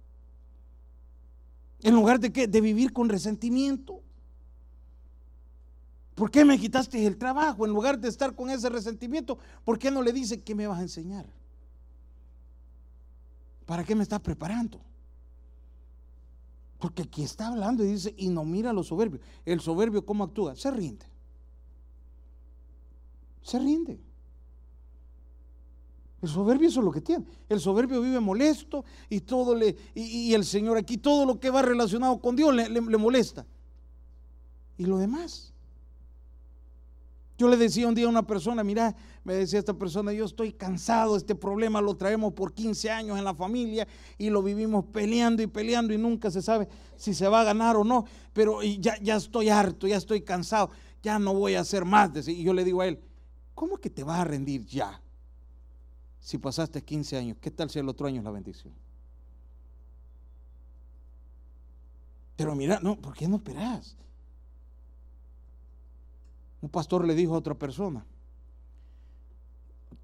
En 1.83 1.93
lugar 1.93 2.19
de, 2.19 2.47
de 2.47 2.61
vivir 2.61 2.91
con 2.91 3.09
resentimiento. 3.09 4.01
¿Por 6.15 6.31
qué 6.31 6.43
me 6.43 6.57
quitaste 6.57 7.05
el 7.05 7.15
trabajo? 7.15 7.63
En 7.63 7.71
lugar 7.71 7.99
de 7.99 8.09
estar 8.09 8.33
con 8.33 8.49
ese 8.49 8.69
resentimiento, 8.69 9.37
¿por 9.63 9.77
qué 9.77 9.91
no 9.91 10.01
le 10.01 10.11
dice 10.11 10.41
qué 10.41 10.55
me 10.55 10.65
vas 10.65 10.79
a 10.79 10.81
enseñar? 10.81 11.27
¿Para 13.67 13.83
qué 13.83 13.93
me 13.93 14.01
estás 14.01 14.19
preparando? 14.19 14.81
Porque 16.79 17.03
aquí 17.03 17.23
está 17.23 17.47
hablando 17.47 17.83
y 17.83 17.87
dice, 17.87 18.13
y 18.17 18.29
no 18.29 18.45
mira 18.45 18.69
a 18.69 18.73
los 18.73 18.87
soberbios. 18.87 19.21
El 19.45 19.59
soberbio, 19.59 20.05
¿cómo 20.05 20.23
actúa? 20.23 20.55
Se 20.55 20.71
rinde. 20.71 21.05
Se 23.41 23.59
rinde. 23.59 23.99
El 26.21 26.29
soberbio 26.29 26.67
eso 26.67 26.79
es 26.79 26.85
lo 26.85 26.91
que 26.91 27.01
tiene. 27.01 27.25
El 27.47 27.59
soberbio 27.59 28.01
vive 28.01 28.19
molesto 28.19 28.85
y 29.09 29.21
todo 29.21 29.55
le, 29.55 29.75
y, 29.93 30.33
el 30.33 30.45
Señor 30.45 30.77
aquí, 30.77 30.97
todo 30.97 31.25
lo 31.25 31.39
que 31.39 31.49
va 31.49 31.61
relacionado 31.61 32.19
con 32.19 32.35
Dios 32.35 32.53
le 32.53 32.97
molesta. 32.97 33.45
Y 34.77 34.85
lo 34.85 34.97
demás. 34.97 35.48
Yo 37.39 37.47
le 37.47 37.55
decía 37.55 37.87
un 37.87 37.95
día 37.95 38.05
a 38.05 38.09
una 38.09 38.27
persona, 38.27 38.65
mira, 38.65 38.93
me 39.23 39.33
decía 39.33 39.59
esta 39.59 39.73
persona, 39.73 40.11
yo 40.11 40.25
estoy 40.25 40.51
cansado, 40.51 41.15
este 41.15 41.35
problema 41.35 41.79
lo 41.79 41.95
traemos 41.95 42.33
por 42.33 42.53
15 42.53 42.91
años 42.91 43.17
en 43.17 43.23
la 43.23 43.33
familia 43.33 43.87
y 44.17 44.29
lo 44.29 44.43
vivimos 44.43 44.83
peleando 44.91 45.41
y 45.41 45.47
peleando 45.47 45.93
y 45.93 45.97
nunca 45.97 46.29
se 46.29 46.41
sabe 46.41 46.67
si 46.97 47.13
se 47.13 47.29
va 47.29 47.39
a 47.39 47.43
ganar 47.45 47.77
o 47.77 47.85
no, 47.85 48.03
pero 48.33 48.61
ya, 48.61 48.97
ya 49.01 49.15
estoy 49.15 49.47
harto, 49.47 49.87
ya 49.87 49.95
estoy 49.95 50.19
cansado, 50.19 50.69
ya 51.01 51.17
no 51.17 51.33
voy 51.33 51.55
a 51.55 51.61
hacer 51.61 51.85
más. 51.85 52.27
Y 52.27 52.43
yo 52.43 52.51
le 52.51 52.65
digo 52.65 52.81
a 52.81 52.87
él, 52.87 52.99
¿cómo 53.55 53.77
que 53.77 53.89
te 53.89 54.03
vas 54.03 54.19
a 54.19 54.25
rendir 54.25 54.65
ya? 54.65 55.01
Si 56.19 56.37
pasaste 56.37 56.83
15 56.83 57.15
años, 57.15 57.37
¿qué 57.39 57.51
tal 57.51 57.69
si 57.69 57.79
el 57.79 57.87
otro 57.87 58.05
año 58.05 58.17
es 58.17 58.25
la 58.25 58.31
bendición? 58.31 58.73
Pero 62.35 62.53
mira, 62.53 62.81
no, 62.83 62.97
¿por 62.99 63.13
qué 63.13 63.29
no 63.29 63.37
esperas? 63.37 63.95
Un 66.61 66.69
pastor 66.69 67.05
le 67.05 67.15
dijo 67.15 67.35
a 67.35 67.37
otra 67.37 67.55
persona, 67.55 68.05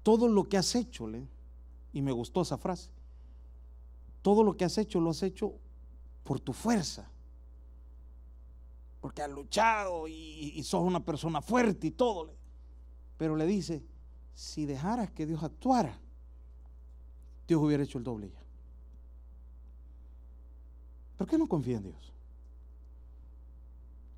todo 0.02 0.28
lo 0.28 0.48
que 0.48 0.56
has 0.56 0.74
hecho, 0.74 1.08
y 1.92 2.02
me 2.02 2.12
gustó 2.12 2.42
esa 2.42 2.56
frase, 2.56 2.90
todo 4.22 4.42
lo 4.42 4.56
que 4.56 4.64
has 4.64 4.78
hecho 4.78 5.00
lo 5.00 5.10
has 5.10 5.22
hecho 5.22 5.54
por 6.24 6.40
tu 6.40 6.52
fuerza, 6.52 7.08
porque 9.00 9.22
has 9.22 9.30
luchado 9.30 10.08
y, 10.08 10.52
y 10.54 10.62
sos 10.62 10.82
una 10.82 11.04
persona 11.04 11.40
fuerte 11.42 11.88
y 11.88 11.90
todo. 11.90 12.34
Pero 13.18 13.36
le 13.36 13.46
dice, 13.46 13.82
si 14.34 14.66
dejaras 14.66 15.10
que 15.10 15.26
Dios 15.26 15.42
actuara, 15.42 15.98
Dios 17.46 17.62
hubiera 17.62 17.84
hecho 17.84 17.98
el 17.98 18.04
doble 18.04 18.30
ya. 18.30 18.42
¿Por 21.16 21.26
qué 21.26 21.38
no 21.38 21.46
confía 21.46 21.76
en 21.78 21.84
Dios? 21.84 22.15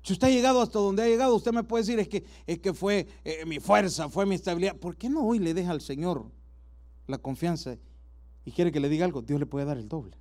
Si 0.01 0.13
usted 0.13 0.27
ha 0.27 0.31
llegado 0.31 0.61
hasta 0.61 0.79
donde 0.79 1.03
ha 1.03 1.07
llegado, 1.07 1.35
usted 1.35 1.51
me 1.51 1.63
puede 1.63 1.83
decir, 1.83 1.99
es 1.99 2.07
que, 2.07 2.25
es 2.47 2.59
que 2.59 2.73
fue 2.73 3.07
eh, 3.23 3.45
mi 3.45 3.59
fuerza, 3.59 4.09
fue 4.09 4.25
mi 4.25 4.35
estabilidad. 4.35 4.75
¿Por 4.75 4.95
qué 4.95 5.09
no 5.09 5.25
hoy 5.25 5.39
le 5.39 5.53
deja 5.53 5.71
al 5.71 5.81
Señor 5.81 6.25
la 7.07 7.17
confianza 7.17 7.77
y 8.45 8.51
quiere 8.51 8.71
que 8.71 8.79
le 8.79 8.89
diga 8.89 9.05
algo? 9.05 9.21
Dios 9.21 9.39
le 9.39 9.45
puede 9.45 9.65
dar 9.65 9.77
el 9.77 9.89
doble. 9.89 10.17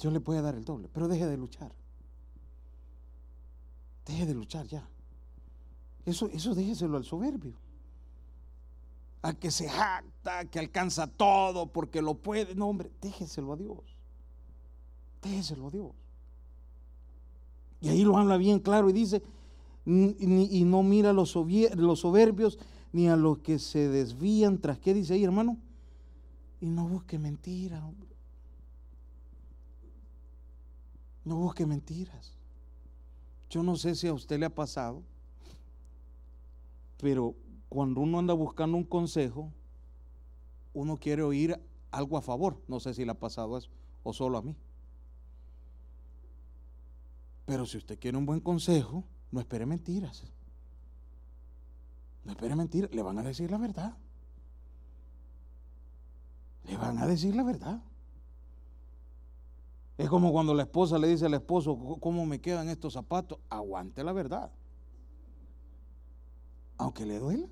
Dios 0.00 0.12
le 0.12 0.20
puede 0.20 0.40
dar 0.40 0.54
el 0.54 0.64
doble, 0.64 0.88
pero 0.92 1.08
deje 1.08 1.26
de 1.26 1.36
luchar. 1.36 1.72
Deje 4.06 4.24
de 4.24 4.34
luchar 4.34 4.66
ya. 4.66 4.88
Eso, 6.06 6.28
eso 6.30 6.54
déjeselo 6.54 6.96
al 6.96 7.04
soberbio. 7.04 7.54
Al 9.20 9.38
que 9.38 9.50
se 9.50 9.68
jacta, 9.68 10.46
que 10.46 10.58
alcanza 10.58 11.06
todo 11.06 11.66
porque 11.66 12.00
lo 12.00 12.14
puede. 12.14 12.54
No, 12.54 12.68
hombre, 12.68 12.90
déjeselo 13.02 13.52
a 13.52 13.56
Dios. 13.56 13.98
Déjeselo 15.20 15.66
a 15.66 15.70
Dios. 15.70 15.92
Y 17.80 17.88
ahí 17.88 18.04
lo 18.04 18.16
habla 18.16 18.36
bien 18.36 18.60
claro 18.60 18.90
y 18.90 18.92
dice, 18.92 19.22
y 19.86 20.64
no 20.64 20.82
mira 20.82 21.10
a 21.10 21.12
los, 21.12 21.30
soberbios 21.30 22.58
ni 22.92 23.08
a 23.08 23.16
los 23.16 23.38
que 23.38 23.58
se 23.58 23.88
desvían 23.88 24.58
tras 24.58 24.78
qué 24.78 24.92
dice 24.92 25.14
ahí, 25.14 25.24
hermano. 25.24 25.56
Y 26.60 26.66
no 26.66 26.86
busque 26.86 27.18
mentira, 27.18 27.84
hombre. 27.86 28.10
No 31.24 31.36
busque 31.36 31.66
mentiras. 31.66 32.34
Yo 33.48 33.62
no 33.62 33.76
sé 33.76 33.94
si 33.94 34.06
a 34.06 34.12
usted 34.12 34.38
le 34.38 34.46
ha 34.46 34.54
pasado, 34.54 35.02
pero 36.98 37.34
cuando 37.68 38.00
uno 38.00 38.18
anda 38.18 38.34
buscando 38.34 38.76
un 38.76 38.84
consejo, 38.84 39.50
uno 40.72 40.96
quiere 40.98 41.22
oír 41.22 41.58
algo 41.90 42.16
a 42.16 42.22
favor. 42.22 42.60
No 42.68 42.78
sé 42.78 42.94
si 42.94 43.04
le 43.04 43.12
ha 43.12 43.18
pasado 43.18 43.56
eso 43.56 43.70
o 44.02 44.12
solo 44.12 44.38
a 44.38 44.42
mí. 44.42 44.54
Pero 47.50 47.66
si 47.66 47.78
usted 47.78 47.98
quiere 47.98 48.16
un 48.16 48.26
buen 48.26 48.38
consejo, 48.38 49.02
no 49.32 49.40
espere 49.40 49.66
mentiras. 49.66 50.22
No 52.24 52.30
espere 52.30 52.54
mentiras, 52.54 52.94
le 52.94 53.02
van 53.02 53.18
a 53.18 53.24
decir 53.24 53.50
la 53.50 53.58
verdad. 53.58 53.96
Le 56.68 56.76
van 56.76 56.98
a 56.98 57.08
decir 57.08 57.34
la 57.34 57.42
verdad. 57.42 57.82
Es 59.98 60.08
como 60.08 60.30
cuando 60.30 60.54
la 60.54 60.62
esposa 60.62 60.96
le 60.96 61.08
dice 61.08 61.26
al 61.26 61.34
esposo, 61.34 61.76
¿cómo 61.98 62.24
me 62.24 62.40
quedan 62.40 62.68
estos 62.68 62.92
zapatos? 62.92 63.40
Aguante 63.48 64.04
la 64.04 64.12
verdad. 64.12 64.52
Aunque 66.78 67.04
le 67.04 67.18
duela. 67.18 67.48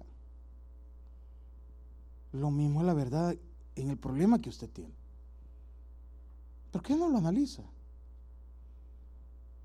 Lo 2.31 2.53
mismo 2.53 2.83
es 2.83 2.87
la 2.87 2.95
verdad 2.95 3.37
en 3.75 3.91
el 3.91 3.97
problema 3.97 4.41
que 4.41 4.51
usted 4.51 4.71
tiene. 4.71 4.95
¿Por 6.71 6.85
qué 6.85 6.95
no 6.95 7.09
lo 7.09 7.19
analiza? 7.19 7.65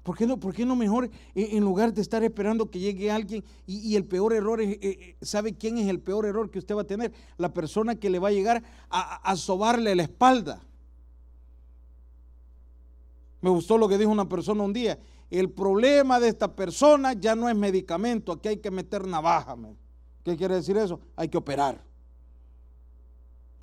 ¿Por 0.03 0.17
qué 0.17 0.27
no, 0.27 0.37
por 0.37 0.53
qué 0.53 0.65
no 0.65 0.75
mejor 0.75 1.09
en 1.33 1.63
lugar 1.63 1.93
de 1.93 2.01
estar 2.01 2.23
esperando 2.23 2.69
que 2.69 2.79
llegue 2.79 3.09
alguien 3.09 3.43
y, 3.65 3.95
el 3.95 4.03
peor 4.03 4.33
error, 4.33 4.61
es, 4.61 4.73
eh, 4.73 4.79
eh, 4.81 5.15
¿sabe 5.21 5.53
quién 5.53 5.77
es 5.77 5.87
el 5.87 6.01
peor 6.01 6.25
error 6.25 6.51
que 6.51 6.59
usted 6.59 6.75
va 6.75 6.81
a 6.81 6.87
tener? 6.87 7.13
La 7.37 7.53
persona 7.53 7.95
que 7.95 8.09
le 8.09 8.19
va 8.19 8.27
a 8.27 8.31
llegar 8.31 8.63
a, 8.89 9.15
a 9.15 9.35
sobarle 9.37 9.95
la 9.95 10.03
espalda. 10.03 10.61
Me 13.39 13.49
gustó 13.49 13.77
lo 13.77 13.87
que 13.87 13.97
dijo 13.97 14.11
una 14.11 14.27
persona 14.27 14.63
un 14.63 14.73
día. 14.73 14.99
El 15.29 15.49
problema 15.49 16.19
de 16.19 16.27
esta 16.27 16.53
persona 16.53 17.13
ya 17.13 17.35
no 17.35 17.49
es 17.49 17.55
medicamento, 17.55 18.33
aquí 18.33 18.49
hay 18.49 18.57
que 18.57 18.71
meter 18.71 19.07
navaja. 19.07 19.55
¿Qué 20.23 20.35
quiere 20.35 20.55
decir 20.55 20.77
eso? 20.77 20.99
Hay 21.15 21.29
que 21.29 21.37
operar. 21.37 21.92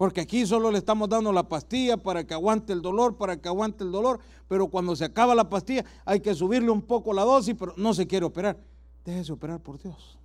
Porque 0.01 0.23
aquí 0.23 0.47
solo 0.47 0.71
le 0.71 0.79
estamos 0.79 1.11
dando 1.11 1.31
la 1.31 1.47
pastilla 1.47 1.99
para 1.99 2.25
que 2.25 2.33
aguante 2.33 2.73
el 2.73 2.81
dolor, 2.81 3.19
para 3.19 3.37
que 3.37 3.49
aguante 3.49 3.85
el 3.85 3.93
dolor, 3.93 4.19
pero 4.49 4.69
cuando 4.69 4.97
se 4.97 5.05
acaba 5.05 5.35
la 5.35 5.51
pastilla 5.51 5.85
hay 6.07 6.21
que 6.21 6.35
subirle 6.35 6.71
un 6.71 6.81
poco 6.81 7.13
la 7.13 7.23
dosis, 7.23 7.55
pero 7.55 7.75
no 7.77 7.93
se 7.93 8.07
quiere 8.07 8.25
operar. 8.25 8.59
Déjese 9.05 9.31
operar 9.31 9.61
por 9.61 9.79
Dios. 9.79 10.19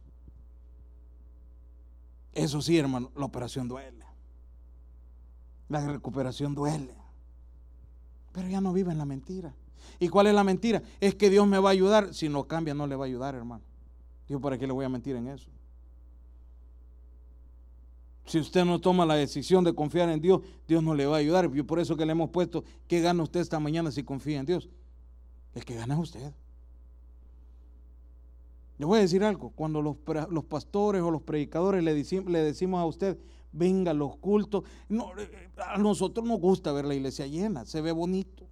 Eso 2.31 2.61
sí, 2.61 2.77
hermano, 2.77 3.11
la 3.17 3.25
operación 3.25 3.67
duele. 3.67 4.05
La 5.67 5.85
recuperación 5.85 6.55
duele. 6.55 6.95
Pero 8.31 8.47
ya 8.47 8.61
no 8.61 8.71
vive 8.71 8.93
en 8.93 8.97
la 8.97 9.05
mentira. 9.05 9.53
¿Y 9.99 10.07
cuál 10.07 10.27
es 10.27 10.33
la 10.33 10.45
mentira? 10.45 10.83
Es 11.01 11.15
que 11.15 11.29
Dios 11.29 11.45
me 11.47 11.59
va 11.59 11.67
a 11.67 11.73
ayudar. 11.73 12.13
Si 12.13 12.29
no 12.29 12.47
cambia, 12.47 12.73
no 12.73 12.87
le 12.87 12.95
va 12.95 13.03
a 13.03 13.07
ayudar, 13.07 13.35
hermano. 13.35 13.65
Yo 14.29 14.39
para 14.39 14.57
qué 14.57 14.67
le 14.67 14.71
voy 14.71 14.85
a 14.85 14.89
mentir 14.89 15.17
en 15.17 15.27
eso. 15.27 15.49
Si 18.25 18.39
usted 18.39 18.65
no 18.65 18.79
toma 18.81 19.05
la 19.05 19.15
decisión 19.15 19.63
de 19.63 19.73
confiar 19.73 20.09
en 20.09 20.19
Dios, 20.19 20.41
Dios 20.67 20.81
no 20.81 20.95
le 20.95 21.05
va 21.05 21.17
a 21.17 21.19
ayudar. 21.19 21.51
Yo 21.51 21.65
por 21.65 21.79
eso 21.79 21.95
que 21.95 22.05
le 22.05 22.13
hemos 22.13 22.31
puesto, 22.31 22.63
¿qué 22.87 23.01
gana 23.01 23.21
usted 23.21 23.39
esta 23.39 23.59
mañana 23.59 23.91
si 23.91 24.03
confía 24.03 24.39
en 24.39 24.45
Dios? 24.45 24.69
El 25.53 25.63
que 25.63 25.75
gana 25.75 25.93
es 25.93 25.99
usted. 25.99 26.33
Le 28.77 28.85
voy 28.85 28.97
a 28.97 29.01
decir 29.01 29.23
algo, 29.23 29.51
cuando 29.51 29.81
los, 29.81 29.95
pastores 30.45 31.01
o 31.01 31.11
los 31.11 31.21
predicadores 31.21 31.83
le, 31.83 31.93
decimos 31.93 32.81
a 32.81 32.85
usted, 32.85 33.17
venga 33.53 33.91
a 33.91 33.93
los 33.93 34.17
cultos, 34.17 34.63
no, 34.89 35.17
eh, 35.17 35.49
a 35.57 35.77
nosotros 35.77 36.27
nos 36.27 36.41
gusta 36.41 36.73
ver 36.73 36.83
la 36.83 36.95
iglesia 36.95 37.25
llena, 37.25 37.65
se 37.65 37.79
ve 37.79 37.93
bonito, 37.93 38.47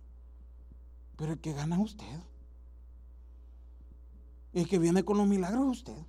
pero 1.18 1.34
el 1.34 1.40
que 1.40 1.52
gana 1.52 1.76
es 1.76 1.82
usted. 1.82 2.20
El 4.54 4.68
que 4.70 4.80
viene 4.80 5.04
con 5.04 5.18
los 5.18 5.28
milagros 5.28 5.64
es 5.64 5.78
usted. 5.80 6.06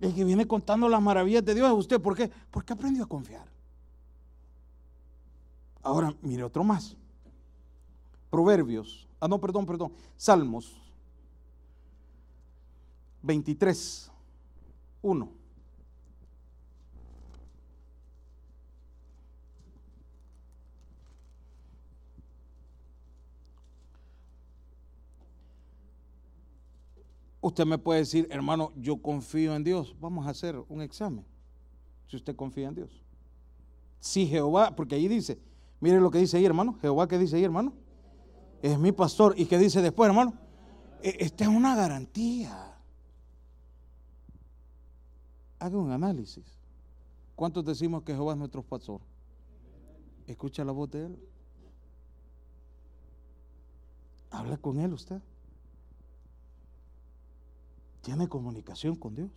El 0.00 0.14
que 0.14 0.24
viene 0.24 0.46
contando 0.46 0.88
las 0.88 1.02
maravillas 1.02 1.44
de 1.44 1.54
Dios 1.54 1.70
es 1.70 1.78
usted. 1.78 2.00
¿Por 2.00 2.16
qué? 2.16 2.30
Porque 2.50 2.72
aprendió 2.72 3.04
a 3.04 3.06
confiar. 3.06 3.46
Ahora, 5.82 6.14
mire 6.22 6.42
otro 6.42 6.64
más. 6.64 6.96
Proverbios. 8.30 9.08
Ah, 9.20 9.28
no, 9.28 9.38
perdón, 9.38 9.66
perdón. 9.66 9.92
Salmos 10.16 10.80
23, 13.22 14.10
1. 15.02 15.39
Usted 27.40 27.64
me 27.64 27.78
puede 27.78 28.00
decir, 28.00 28.28
hermano, 28.30 28.72
yo 28.76 29.00
confío 29.00 29.54
en 29.56 29.64
Dios. 29.64 29.96
Vamos 29.98 30.26
a 30.26 30.30
hacer 30.30 30.62
un 30.68 30.82
examen. 30.82 31.24
Si 32.06 32.16
usted 32.16 32.36
confía 32.36 32.68
en 32.68 32.74
Dios. 32.74 33.02
Si 33.98 34.26
Jehová, 34.26 34.76
porque 34.76 34.96
ahí 34.96 35.08
dice, 35.08 35.40
mire 35.80 36.00
lo 36.00 36.10
que 36.10 36.18
dice 36.18 36.36
ahí, 36.36 36.44
hermano. 36.44 36.76
Jehová, 36.80 37.08
¿qué 37.08 37.18
dice 37.18 37.36
ahí, 37.36 37.44
hermano? 37.44 37.72
Es 38.60 38.78
mi 38.78 38.92
pastor. 38.92 39.34
¿Y 39.38 39.46
qué 39.46 39.58
dice 39.58 39.80
después, 39.80 40.08
hermano? 40.08 40.34
E, 41.02 41.16
esta 41.20 41.44
es 41.44 41.50
una 41.50 41.74
garantía. 41.74 42.76
Haga 45.58 45.78
un 45.78 45.90
análisis. 45.92 46.44
¿Cuántos 47.36 47.64
decimos 47.64 48.02
que 48.02 48.12
Jehová 48.12 48.32
es 48.32 48.38
nuestro 48.38 48.62
pastor? 48.62 49.00
Escucha 50.26 50.62
la 50.62 50.72
voz 50.72 50.90
de 50.90 51.06
Él. 51.06 51.18
Habla 54.30 54.58
con 54.58 54.78
Él 54.78 54.92
usted 54.92 55.22
tiene 58.00 58.28
comunicación 58.28 58.96
con 58.96 59.14
Dios. 59.14 59.30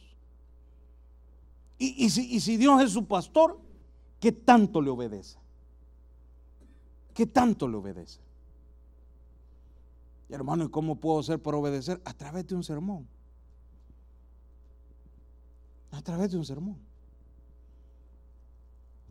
Y, 1.78 2.10
si, 2.10 2.58
Dios 2.58 2.82
es 2.82 2.92
su 2.92 3.06
pastor, 3.06 3.60
¿qué 4.20 4.32
tanto 4.32 4.82
le 4.82 4.90
obedece? 4.90 5.38
¿Qué 7.14 7.26
tanto 7.26 7.68
le 7.68 7.78
obedece? 7.78 8.22
hermano, 10.30 10.64
¿y 10.64 10.70
cómo 10.70 10.96
puedo 10.96 11.22
ser 11.22 11.40
para 11.40 11.58
obedecer? 11.58 12.02
A 12.06 12.14
través 12.14 12.48
de 12.48 12.56
un 12.56 12.64
sermón. 12.64 13.08
A 15.92 16.02
través 16.02 16.32
de 16.32 16.38
un 16.38 16.46
sermón. 16.46 16.78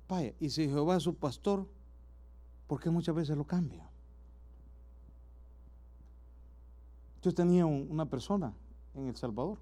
Vaya, 0.09 0.35
y 0.41 0.51
si 0.51 0.67
Jehová 0.67 0.97
es 0.97 1.05
su 1.05 1.15
pastor, 1.15 1.69
¿por 2.67 2.81
qué 2.81 2.91
muchas 2.91 3.15
veces 3.15 3.37
lo 3.37 3.45
cambia? 3.45 3.89
Yo 7.23 7.33
tenía 7.33 7.67
una 7.67 8.07
persona 8.07 8.53
en 8.95 9.09
El 9.09 9.17
Salvador. 9.17 9.59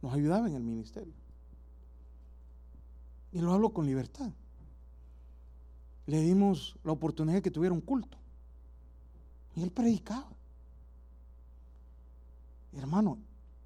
Nos 0.00 0.12
ayudaba 0.12 0.48
en 0.48 0.54
el 0.54 0.62
ministerio. 0.62 1.12
Y 3.32 3.40
lo 3.40 3.52
hablo 3.52 3.72
con 3.72 3.86
libertad. 3.86 4.30
Le 6.06 6.20
dimos 6.20 6.76
la 6.84 6.92
oportunidad 6.92 7.36
de 7.36 7.42
que 7.42 7.50
tuviera 7.50 7.72
un 7.72 7.80
culto. 7.80 8.18
Y 9.54 9.62
él 9.62 9.70
predicaba. 9.70 10.28
Hermano, 12.76 13.18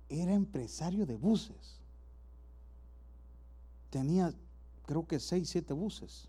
era 0.09 0.35
empresario 0.35 1.07
de 1.07 1.17
buses. 1.17 1.81
Tenía, 3.91 4.33
creo 4.85 5.07
que 5.07 5.19
seis, 5.19 5.49
siete 5.49 5.73
buses. 5.73 6.29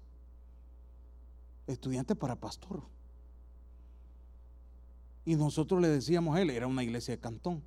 Estudiante 1.66 2.16
para 2.16 2.36
pastor. 2.36 2.82
Y 5.26 5.36
nosotros 5.36 5.82
le 5.82 5.90
decíamos 5.90 6.36
a 6.36 6.42
él, 6.42 6.50
era 6.50 6.68
una 6.68 6.84
iglesia 6.84 7.14
de 7.16 7.20
cantón. 7.20 7.62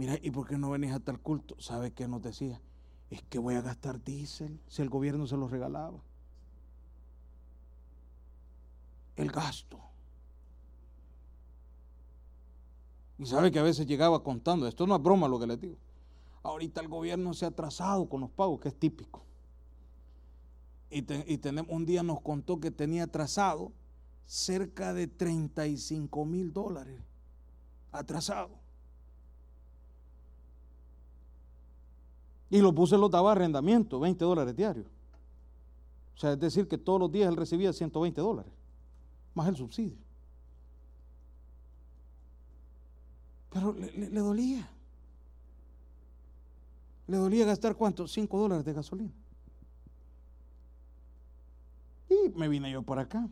Mira, 0.00 0.18
¿y 0.22 0.30
por 0.30 0.48
qué 0.48 0.56
no 0.56 0.70
venís 0.70 0.92
a 0.92 0.98
tal 0.98 1.20
culto? 1.20 1.60
¿Sabe 1.60 1.92
qué 1.92 2.08
nos 2.08 2.22
decía? 2.22 2.58
Es 3.10 3.20
que 3.24 3.38
voy 3.38 3.56
a 3.56 3.60
gastar 3.60 4.02
diésel 4.02 4.58
si 4.66 4.80
el 4.80 4.88
gobierno 4.88 5.26
se 5.26 5.36
lo 5.36 5.46
regalaba. 5.46 6.00
El 9.14 9.30
gasto. 9.30 9.78
Y 13.18 13.26
sabe 13.26 13.52
que 13.52 13.58
a 13.58 13.62
veces 13.62 13.86
llegaba 13.86 14.22
contando, 14.22 14.66
esto 14.66 14.86
no 14.86 14.96
es 14.96 15.02
broma 15.02 15.28
lo 15.28 15.38
que 15.38 15.46
le 15.46 15.58
digo. 15.58 15.76
Ahorita 16.44 16.80
el 16.80 16.88
gobierno 16.88 17.34
se 17.34 17.44
ha 17.44 17.48
atrasado 17.48 18.08
con 18.08 18.22
los 18.22 18.30
pagos, 18.30 18.58
que 18.58 18.68
es 18.68 18.78
típico. 18.78 19.22
Y, 20.88 21.02
tenemos, 21.02 21.70
un 21.70 21.84
día 21.84 22.02
nos 22.02 22.22
contó 22.22 22.58
que 22.58 22.70
tenía 22.70 23.04
atrasado 23.04 23.70
cerca 24.24 24.94
de 24.94 25.08
35 25.08 26.24
mil 26.24 26.54
dólares. 26.54 27.02
Atrasado. 27.92 28.69
Y 32.50 32.60
los 32.60 32.74
buses 32.74 32.98
los 32.98 33.10
daba 33.10 33.32
arrendamiento, 33.32 34.00
20 34.00 34.24
dólares 34.24 34.56
diarios. 34.56 34.86
O 36.16 36.18
sea, 36.18 36.32
es 36.32 36.40
decir, 36.40 36.66
que 36.68 36.76
todos 36.76 37.00
los 37.00 37.10
días 37.10 37.28
él 37.28 37.36
recibía 37.36 37.72
120 37.72 38.20
dólares, 38.20 38.52
más 39.34 39.48
el 39.48 39.56
subsidio. 39.56 39.96
Pero 43.50 43.72
le, 43.72 44.20
dolía. 44.20 44.68
Le 47.06 47.16
dolía 47.16 47.46
gastar 47.46 47.74
cuánto? 47.74 48.06
5 48.06 48.38
dólares 48.38 48.64
de 48.64 48.72
gasolina. 48.72 49.12
Y 52.08 52.28
me 52.36 52.48
vine 52.48 52.70
yo 52.70 52.82
por 52.82 52.98
acá. 52.98 53.28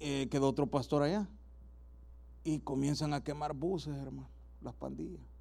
Eh, 0.00 0.28
quedó 0.30 0.48
otro 0.48 0.66
pastor 0.66 1.02
allá. 1.02 1.26
Y 2.44 2.58
comienzan 2.58 3.14
a 3.14 3.22
quemar 3.22 3.54
buses, 3.54 3.96
hermano, 3.96 4.28
las 4.60 4.74
pandillas. 4.74 5.31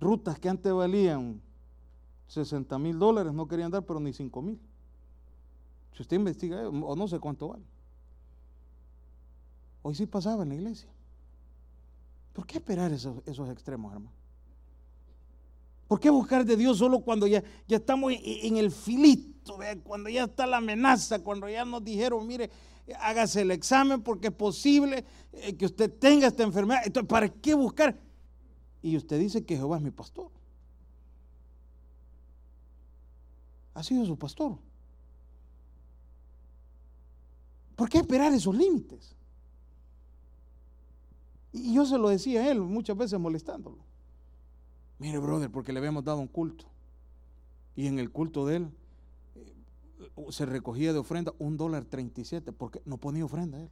Rutas 0.00 0.38
que 0.38 0.48
antes 0.48 0.72
valían 0.72 1.40
60 2.28 2.78
mil 2.78 2.98
dólares, 2.98 3.32
no 3.32 3.46
querían 3.46 3.70
dar, 3.70 3.84
pero 3.84 4.00
ni 4.00 4.12
5 4.12 4.42
mil. 4.42 4.60
Si 5.94 6.02
usted 6.02 6.16
investiga, 6.16 6.68
o 6.68 6.96
no 6.96 7.06
sé 7.06 7.20
cuánto 7.20 7.48
vale. 7.48 7.64
Hoy 9.82 9.94
sí 9.94 10.06
pasaba 10.06 10.42
en 10.42 10.48
la 10.48 10.54
iglesia. 10.56 10.88
¿Por 12.32 12.46
qué 12.46 12.58
esperar 12.58 12.90
esos, 12.92 13.22
extremos, 13.50 13.92
hermano? 13.92 14.12
¿Por 15.86 16.00
qué 16.00 16.10
buscar 16.10 16.44
de 16.44 16.56
Dios 16.56 16.78
solo 16.78 17.00
cuando 17.00 17.26
ya, 17.26 17.44
ya 17.68 17.76
estamos 17.76 18.12
en, 18.12 18.56
el 18.56 18.72
filito, 18.72 19.58
cuando 19.84 20.08
ya 20.08 20.24
está 20.24 20.46
la 20.46 20.56
amenaza, 20.56 21.22
cuando 21.22 21.48
ya 21.48 21.64
nos 21.64 21.84
dijeron, 21.84 22.26
mire, 22.26 22.50
hágase 22.98 23.42
el 23.42 23.50
examen 23.50 24.02
porque 24.02 24.28
es 24.28 24.34
posible 24.34 25.04
eh, 25.32 25.54
que 25.54 25.66
usted 25.66 25.92
tenga 25.92 26.26
esta 26.26 26.42
enfermedad? 26.42 26.80
Entonces, 26.84 27.08
¿para 27.08 27.28
qué 27.28 27.54
buscar? 27.54 27.96
Y 28.84 28.98
usted 28.98 29.18
dice 29.18 29.46
que 29.46 29.56
Jehová 29.56 29.78
es 29.78 29.82
mi 29.82 29.90
pastor. 29.90 30.30
Ha 33.72 33.82
sido 33.82 34.04
su 34.04 34.18
pastor. 34.18 34.58
¿Por 37.76 37.88
qué 37.88 37.96
esperar 37.96 38.30
esos 38.34 38.54
límites? 38.54 39.16
Y 41.50 41.72
yo 41.72 41.86
se 41.86 41.96
lo 41.96 42.10
decía 42.10 42.42
a 42.42 42.50
él 42.50 42.60
muchas 42.60 42.94
veces 42.94 43.18
molestándolo. 43.18 43.78
Mire, 44.98 45.16
brother, 45.16 45.50
porque 45.50 45.72
le 45.72 45.78
habíamos 45.78 46.04
dado 46.04 46.18
un 46.18 46.28
culto. 46.28 46.66
Y 47.76 47.86
en 47.86 47.98
el 47.98 48.10
culto 48.10 48.44
de 48.44 48.56
él 48.56 48.68
eh, 49.34 49.54
se 50.28 50.44
recogía 50.44 50.92
de 50.92 50.98
ofrenda 50.98 51.32
un 51.38 51.56
dólar 51.56 51.86
treinta 51.86 52.20
y 52.20 52.26
siete, 52.26 52.52
porque 52.52 52.82
no 52.84 52.98
ponía 52.98 53.24
ofrenda 53.24 53.62
él. 53.62 53.70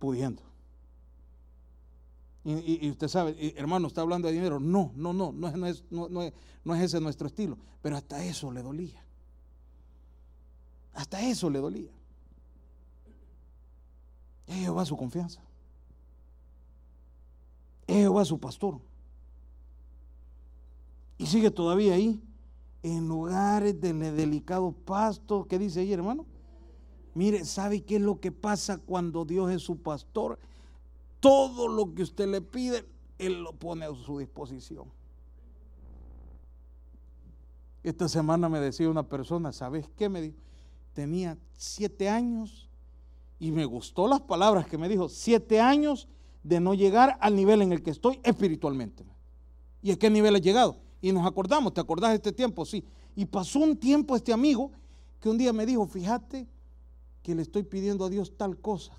Pudiendo. 0.00 0.53
Y, 2.44 2.90
usted 2.90 3.08
sabe, 3.08 3.54
hermano, 3.56 3.88
está 3.88 4.02
hablando 4.02 4.28
de 4.28 4.34
dinero. 4.34 4.60
No, 4.60 4.92
no, 4.94 5.14
no, 5.14 5.32
no 5.32 5.66
es, 5.66 5.82
no, 5.90 6.10
no, 6.10 6.20
no 6.62 6.74
es 6.74 6.82
ese 6.82 7.00
nuestro 7.00 7.26
estilo. 7.26 7.56
Pero 7.80 7.96
hasta 7.96 8.22
eso 8.22 8.52
le 8.52 8.62
dolía. 8.62 9.02
Hasta 10.92 11.22
eso 11.22 11.48
le 11.48 11.58
dolía. 11.58 11.90
Jehová 14.46 14.82
va 14.82 14.86
su 14.86 14.96
confianza. 14.96 15.40
Jehová 17.86 18.16
va 18.20 18.24
su 18.24 18.38
pastor. 18.38 18.80
Y 21.16 21.26
sigue 21.26 21.50
todavía 21.50 21.94
ahí, 21.94 22.20
en 22.82 23.08
lugares 23.08 23.80
de 23.80 23.92
delicado 24.12 24.72
pasto. 24.72 25.46
¿Qué 25.48 25.58
dice 25.58 25.80
ahí, 25.80 25.92
hermano? 25.92 26.26
Mire, 27.14 27.44
¿sabe 27.44 27.82
qué 27.82 27.96
es 27.96 28.02
lo 28.02 28.20
que 28.20 28.32
pasa 28.32 28.78
cuando 28.78 29.24
Dios 29.24 29.50
es 29.50 29.62
su 29.62 29.78
pastor? 29.78 30.38
Todo 31.24 31.68
lo 31.68 31.94
que 31.94 32.02
usted 32.02 32.28
le 32.28 32.42
pide, 32.42 32.84
Él 33.16 33.42
lo 33.42 33.54
pone 33.54 33.86
a 33.86 33.94
su 33.94 34.18
disposición. 34.18 34.92
Esta 37.82 38.10
semana 38.10 38.50
me 38.50 38.60
decía 38.60 38.90
una 38.90 39.08
persona, 39.08 39.50
¿sabes 39.50 39.88
qué? 39.96 40.10
Me 40.10 40.20
dijo, 40.20 40.36
tenía 40.92 41.38
siete 41.56 42.10
años 42.10 42.68
y 43.38 43.52
me 43.52 43.64
gustó 43.64 44.06
las 44.06 44.20
palabras 44.20 44.66
que 44.66 44.76
me 44.76 44.86
dijo, 44.86 45.08
siete 45.08 45.62
años 45.62 46.08
de 46.42 46.60
no 46.60 46.74
llegar 46.74 47.16
al 47.22 47.34
nivel 47.34 47.62
en 47.62 47.72
el 47.72 47.82
que 47.82 47.92
estoy 47.92 48.20
espiritualmente. 48.22 49.06
¿Y 49.80 49.92
a 49.92 49.98
qué 49.98 50.10
nivel 50.10 50.34
ha 50.36 50.40
llegado? 50.40 50.76
Y 51.00 51.10
nos 51.10 51.26
acordamos, 51.26 51.72
¿te 51.72 51.80
acordás 51.80 52.10
de 52.10 52.16
este 52.16 52.32
tiempo? 52.32 52.66
Sí. 52.66 52.84
Y 53.16 53.24
pasó 53.24 53.60
un 53.60 53.78
tiempo 53.78 54.14
este 54.14 54.34
amigo 54.34 54.72
que 55.20 55.30
un 55.30 55.38
día 55.38 55.54
me 55.54 55.64
dijo, 55.64 55.86
fíjate 55.86 56.46
que 57.22 57.34
le 57.34 57.40
estoy 57.40 57.62
pidiendo 57.62 58.04
a 58.04 58.10
Dios 58.10 58.36
tal 58.36 58.60
cosa, 58.60 58.92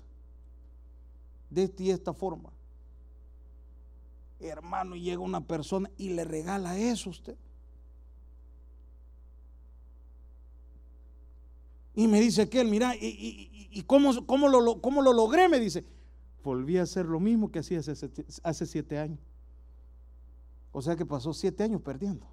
de 1.56 1.62
esta 1.64 1.82
y 1.82 1.90
esta 1.90 2.12
forma. 2.12 2.50
Hermano, 4.38 4.94
llega 4.94 5.20
una 5.20 5.40
persona 5.40 5.90
y 5.96 6.10
le 6.10 6.24
regala 6.24 6.78
eso 6.78 7.08
a 7.08 7.12
usted. 7.12 7.36
Y 11.94 12.06
me 12.08 12.20
dice 12.20 12.46
que 12.50 12.60
él, 12.60 12.68
mira, 12.68 12.94
¿y, 13.00 13.82
cómo, 13.86 14.12
lo, 14.12 14.26
cómo, 14.82 15.00
lo, 15.00 15.12
logré? 15.14 15.48
Me 15.48 15.58
dice, 15.58 15.82
volví 16.44 16.76
a 16.76 16.82
hacer 16.82 17.06
lo 17.06 17.18
mismo 17.18 17.50
que 17.50 17.60
hacía 17.60 17.78
hace, 17.78 17.94
hace 18.42 18.66
siete 18.66 18.98
años. 18.98 19.18
O 20.72 20.82
sea 20.82 20.94
que 20.94 21.06
pasó 21.06 21.32
siete 21.32 21.62
años 21.62 21.80
perdiendo. 21.80 22.26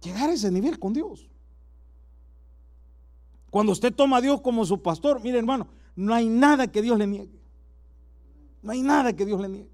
Llegar 0.00 0.30
a 0.30 0.32
ese 0.32 0.50
nivel 0.50 0.78
con 0.78 0.94
Dios. 0.94 1.28
Cuando 3.50 3.72
usted 3.72 3.94
toma 3.94 4.16
a 4.16 4.22
Dios 4.22 4.40
como 4.40 4.64
su 4.64 4.80
pastor, 4.80 5.20
mire 5.20 5.38
hermano, 5.38 5.68
no 5.96 6.14
hay 6.14 6.28
nada 6.28 6.66
que 6.70 6.82
Dios 6.82 6.98
le 6.98 7.06
niegue. 7.06 7.40
No 8.62 8.72
hay 8.72 8.82
nada 8.82 9.12
que 9.14 9.26
Dios 9.26 9.40
le 9.40 9.48
niegue. 9.48 9.70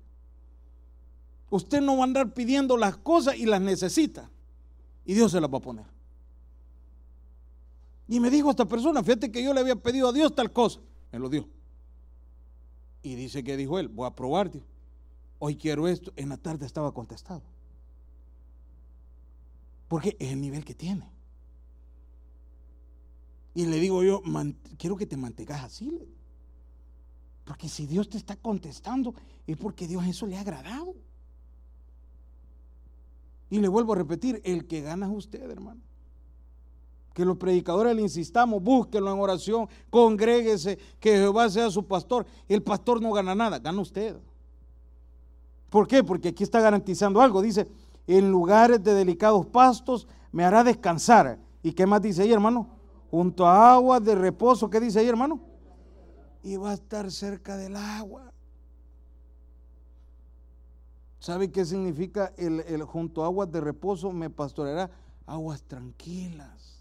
Usted 1.50 1.80
no 1.80 1.96
va 1.96 2.02
a 2.02 2.04
andar 2.04 2.34
pidiendo 2.34 2.76
las 2.76 2.96
cosas 2.96 3.36
y 3.36 3.46
las 3.46 3.60
necesita. 3.60 4.30
Y 5.04 5.14
Dios 5.14 5.32
se 5.32 5.40
las 5.40 5.52
va 5.52 5.58
a 5.58 5.62
poner. 5.62 5.86
Y 8.08 8.20
me 8.20 8.30
dijo 8.30 8.50
esta 8.50 8.66
persona, 8.66 9.02
fíjate 9.02 9.30
que 9.30 9.42
yo 9.42 9.52
le 9.52 9.60
había 9.60 9.76
pedido 9.76 10.08
a 10.08 10.12
Dios 10.12 10.34
tal 10.34 10.52
cosa. 10.52 10.80
Me 11.12 11.18
lo 11.18 11.28
dio. 11.28 11.48
Y 13.02 13.14
dice 13.14 13.44
que 13.44 13.56
dijo 13.56 13.78
él, 13.78 13.88
voy 13.88 14.06
a 14.06 14.14
probar, 14.14 14.50
Hoy 15.38 15.56
quiero 15.56 15.86
esto. 15.86 16.12
En 16.16 16.30
la 16.30 16.36
tarde 16.36 16.66
estaba 16.66 16.92
contestado. 16.92 17.42
Porque 19.86 20.16
es 20.18 20.32
el 20.32 20.40
nivel 20.40 20.64
que 20.64 20.74
tiene. 20.74 21.08
Y 23.54 23.66
le 23.66 23.78
digo 23.80 24.02
yo, 24.02 24.22
quiero 24.76 24.96
que 24.96 25.06
te 25.06 25.16
mantengas 25.16 25.64
así. 25.64 26.08
Porque 27.44 27.68
si 27.68 27.86
Dios 27.86 28.08
te 28.08 28.18
está 28.18 28.36
contestando, 28.36 29.14
es 29.46 29.56
porque 29.56 29.88
Dios 29.88 30.06
eso 30.06 30.26
le 30.26 30.36
ha 30.36 30.40
agradado. 30.40 30.94
Y 33.50 33.58
le 33.58 33.68
vuelvo 33.68 33.94
a 33.94 33.96
repetir, 33.96 34.40
el 34.44 34.66
que 34.66 34.82
gana 34.82 35.06
es 35.06 35.16
usted, 35.16 35.50
hermano 35.50 35.80
que 37.18 37.24
los 37.24 37.36
predicadores 37.36 37.96
le 37.96 38.02
insistamos, 38.02 38.62
búsquenlo 38.62 39.12
en 39.12 39.18
oración, 39.18 39.68
congréguese, 39.90 40.78
que 41.00 41.16
Jehová 41.16 41.50
sea 41.50 41.68
su 41.68 41.84
pastor. 41.84 42.24
El 42.48 42.62
pastor 42.62 43.02
no 43.02 43.10
gana 43.10 43.34
nada, 43.34 43.58
gana 43.58 43.80
usted. 43.80 44.16
¿Por 45.68 45.88
qué? 45.88 46.04
Porque 46.04 46.28
aquí 46.28 46.44
está 46.44 46.60
garantizando 46.60 47.20
algo. 47.20 47.42
Dice, 47.42 47.66
en 48.06 48.30
lugares 48.30 48.84
de 48.84 48.94
delicados 48.94 49.46
pastos 49.46 50.06
me 50.30 50.44
hará 50.44 50.62
descansar. 50.62 51.40
¿Y 51.60 51.72
qué 51.72 51.86
más 51.86 52.00
dice 52.00 52.22
ahí, 52.22 52.32
hermano? 52.32 52.68
Junto 53.10 53.46
a 53.46 53.74
aguas 53.74 54.04
de 54.04 54.14
reposo, 54.14 54.68
¿qué 54.68 54.80
dice 54.80 54.98
ahí, 54.98 55.08
hermano? 55.08 55.40
Y 56.42 56.56
va 56.56 56.70
a 56.70 56.74
estar 56.74 57.10
cerca 57.10 57.56
del 57.56 57.76
agua. 57.76 58.32
¿Sabe 61.18 61.50
qué 61.50 61.64
significa 61.64 62.32
el, 62.36 62.60
el 62.60 62.82
junto 62.84 63.22
a 63.22 63.26
aguas 63.26 63.50
de 63.50 63.60
reposo? 63.60 64.12
Me 64.12 64.30
pastoreará 64.30 64.90
aguas 65.26 65.62
tranquilas. 65.62 66.78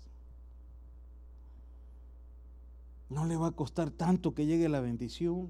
No 3.10 3.26
le 3.26 3.38
va 3.38 3.48
a 3.48 3.52
costar 3.52 3.90
tanto 3.90 4.34
que 4.34 4.46
llegue 4.46 4.68
la 4.70 4.82
bendición. 4.82 5.50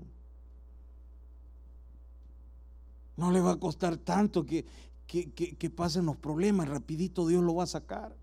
No 3.15 3.31
le 3.31 3.41
va 3.41 3.53
a 3.53 3.59
costar 3.59 3.97
tanto 3.97 4.45
que, 4.45 4.65
que, 5.07 5.69
pasen 5.75 6.05
los 6.05 6.17
problemas. 6.17 6.69
Rapidito 6.69 7.25
Dios 7.27 7.43
lo 7.43 7.55
va 7.55 7.63
a 7.63 7.67
sacar. 7.67 8.15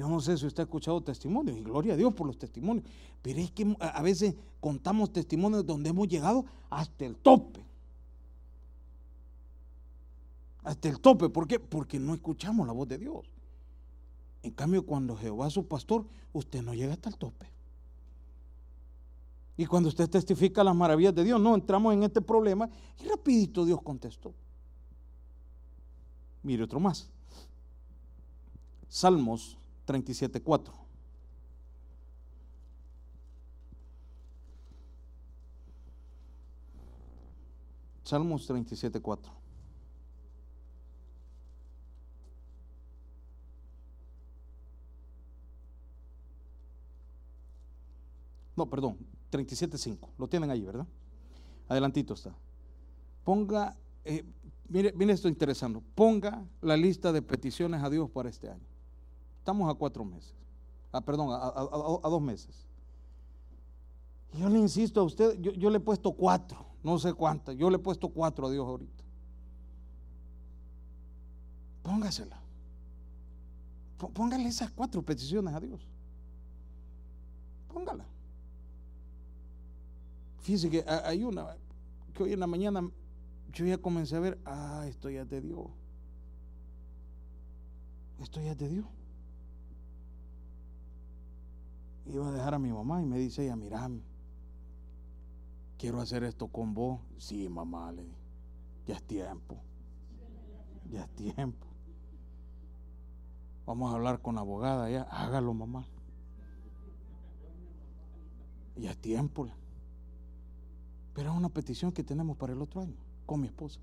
Yo 0.00 0.08
no 0.08 0.18
sé 0.18 0.38
si 0.38 0.46
usted 0.46 0.62
ha 0.62 0.64
escuchado 0.64 1.02
testimonios, 1.02 1.58
y 1.58 1.62
gloria 1.62 1.92
a 1.92 1.96
Dios 1.98 2.14
por 2.14 2.26
los 2.26 2.38
testimonios, 2.38 2.86
pero 3.20 3.38
es 3.38 3.50
que 3.50 3.76
a 3.78 4.00
veces 4.00 4.34
contamos 4.58 5.12
testimonios 5.12 5.66
donde 5.66 5.90
hemos 5.90 6.08
llegado 6.08 6.46
hasta 6.70 7.04
el 7.04 7.16
tope. 7.16 7.62
Hasta 10.64 10.88
el 10.88 11.00
tope. 11.00 11.28
¿Por 11.28 11.46
qué? 11.46 11.60
Porque 11.60 11.98
no 11.98 12.14
escuchamos 12.14 12.66
la 12.66 12.72
voz 12.72 12.88
de 12.88 12.96
Dios. 12.96 13.26
En 14.42 14.52
cambio, 14.52 14.86
cuando 14.86 15.14
Jehová 15.18 15.48
es 15.48 15.52
su 15.52 15.66
pastor, 15.66 16.06
usted 16.32 16.62
no 16.62 16.72
llega 16.72 16.94
hasta 16.94 17.10
el 17.10 17.18
tope. 17.18 17.46
Y 19.58 19.66
cuando 19.66 19.90
usted 19.90 20.08
testifica 20.08 20.64
las 20.64 20.74
maravillas 20.74 21.14
de 21.14 21.24
Dios, 21.24 21.38
no 21.38 21.54
entramos 21.54 21.92
en 21.92 22.04
este 22.04 22.22
problema 22.22 22.70
y 23.04 23.06
rapidito 23.06 23.66
Dios 23.66 23.82
contestó. 23.82 24.32
Mire 26.42 26.62
otro 26.62 26.80
más. 26.80 27.10
Salmos 28.88 29.59
37.4. 29.90 30.72
Salmos 38.04 38.48
37.4. 38.48 39.18
No, 48.56 48.68
perdón, 48.68 48.96
37.5. 49.32 50.08
Lo 50.18 50.28
tienen 50.28 50.50
ahí, 50.50 50.64
¿verdad? 50.64 50.86
Adelantito 51.68 52.14
está. 52.14 52.34
Ponga, 53.24 53.76
eh, 54.04 54.24
mire, 54.68 54.92
mire 54.92 55.14
esto 55.14 55.28
interesante. 55.28 55.80
Ponga 55.94 56.44
la 56.60 56.76
lista 56.76 57.12
de 57.12 57.22
peticiones 57.22 57.82
a 57.82 57.90
Dios 57.90 58.10
para 58.10 58.28
este 58.28 58.50
año. 58.50 58.69
Estamos 59.40 59.70
a 59.70 59.74
cuatro 59.74 60.04
meses. 60.04 60.34
Ah, 60.92 61.00
perdón, 61.00 61.30
a, 61.32 62.08
dos 62.08 62.20
meses. 62.20 62.68
Yo 64.34 64.48
le 64.48 64.58
insisto 64.58 65.00
a 65.00 65.04
usted, 65.04 65.40
yo, 65.40 65.70
le 65.70 65.78
he 65.78 65.80
puesto 65.80 66.12
cuatro, 66.12 66.66
no 66.84 66.98
sé 66.98 67.14
cuántas, 67.14 67.56
yo 67.56 67.70
le 67.70 67.76
he 67.76 67.78
puesto 67.78 68.08
cuatro 68.10 68.46
a 68.46 68.50
Dios 68.50 68.66
ahorita. 68.66 69.02
Póngasela. 71.82 72.38
Póngale 73.96 74.48
esas 74.48 74.70
cuatro 74.70 75.02
peticiones 75.02 75.54
a 75.54 75.60
Dios. 75.60 75.80
Póngala. 77.72 78.04
Fíjese 80.40 80.70
que 80.70 80.84
hay 80.86 81.24
una 81.24 81.56
que 82.12 82.22
hoy 82.22 82.34
en 82.34 82.40
la 82.40 82.46
mañana 82.46 82.88
yo 83.52 83.64
ya 83.64 83.78
comencé 83.78 84.16
a 84.16 84.20
ver, 84.20 84.38
ah, 84.44 84.84
esto 84.86 85.08
ya 85.08 85.24
te 85.24 85.40
dio. 85.40 85.70
Esto 88.20 88.40
ya 88.42 88.54
te 88.54 88.68
dio. 88.68 88.99
Iba 92.12 92.28
a 92.28 92.32
dejar 92.32 92.54
a 92.54 92.58
mi 92.58 92.72
mamá 92.72 93.00
y 93.00 93.06
me 93.06 93.18
dice 93.18 93.44
ella, 93.44 93.54
mira, 93.54 93.88
quiero 95.78 96.00
hacer 96.00 96.24
esto 96.24 96.48
con 96.48 96.74
vos. 96.74 97.00
Sí, 97.18 97.48
mamá, 97.48 97.92
le 97.92 98.04
ya 98.86 98.96
es 98.96 99.02
tiempo. 99.04 99.56
Ya 100.90 101.04
es 101.04 101.10
tiempo. 101.10 101.66
Vamos 103.64 103.92
a 103.92 103.94
hablar 103.94 104.20
con 104.20 104.34
la 104.34 104.40
abogada, 104.40 104.90
ya, 104.90 105.02
hágalo, 105.02 105.54
mamá. 105.54 105.86
Ya 108.74 108.90
es 108.90 108.98
tiempo. 108.98 109.48
Pero 111.14 111.30
es 111.30 111.36
una 111.36 111.50
petición 111.50 111.92
que 111.92 112.02
tenemos 112.02 112.36
para 112.36 112.52
el 112.52 112.60
otro 112.60 112.80
año, 112.80 112.96
con 113.26 113.40
mi 113.40 113.46
esposa. 113.46 113.78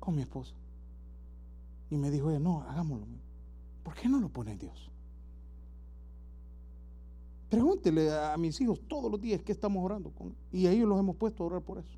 Con 0.00 0.16
mi 0.16 0.22
esposa. 0.22 0.54
Y 1.90 1.96
me 1.96 2.10
dijo 2.10 2.30
ella, 2.30 2.40
no, 2.40 2.62
hagámoslo. 2.62 3.06
¿Por 3.84 3.94
qué 3.94 4.08
no 4.08 4.18
lo 4.18 4.28
pone 4.28 4.56
Dios? 4.56 4.90
Pregúntele 7.56 8.14
a 8.14 8.36
mis 8.36 8.60
hijos 8.60 8.78
todos 8.86 9.10
los 9.10 9.18
días 9.18 9.40
que 9.40 9.50
estamos 9.50 9.82
orando 9.82 10.12
Y 10.52 10.66
ellos 10.66 10.86
los 10.86 11.00
hemos 11.00 11.16
puesto 11.16 11.42
a 11.42 11.46
orar 11.46 11.62
por 11.62 11.78
eso. 11.78 11.96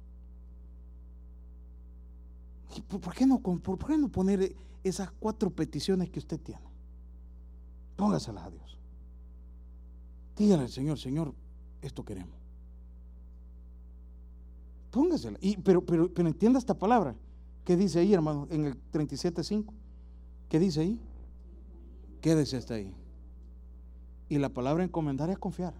¿Por 2.86 3.12
qué 3.12 3.26
no, 3.26 3.42
qué 3.42 4.08
poner 4.08 4.54
esas 4.84 5.10
cuatro 5.10 5.50
peticiones 5.50 6.10
que 6.10 6.20
usted 6.20 6.38
tiene? 6.38 6.62
Póngaselas 7.96 8.44
a 8.44 8.50
Dios. 8.50 8.78
Dígale 10.36 10.62
al 10.62 10.68
Señor, 10.68 10.96
Señor, 10.96 11.34
esto 11.82 12.04
queremos. 12.04 12.38
Póngasela. 14.92 15.38
Y, 15.40 15.56
pero, 15.56 15.84
pero 15.84 16.28
entienda 16.28 16.60
esta 16.60 16.78
palabra. 16.78 17.16
¿Qué 17.64 17.76
dice 17.76 17.98
ahí, 17.98 18.14
hermano? 18.14 18.46
En 18.48 18.64
el 18.64 18.90
37.5. 18.92 19.64
¿Qué 20.48 20.60
dice 20.60 20.82
ahí? 20.82 21.00
Quédese 22.20 22.58
hasta 22.58 22.74
ahí. 22.74 22.94
Y 24.28 24.38
la 24.38 24.48
palabra 24.48 24.84
encomendar 24.84 25.30
es 25.30 25.38
confiar. 25.38 25.74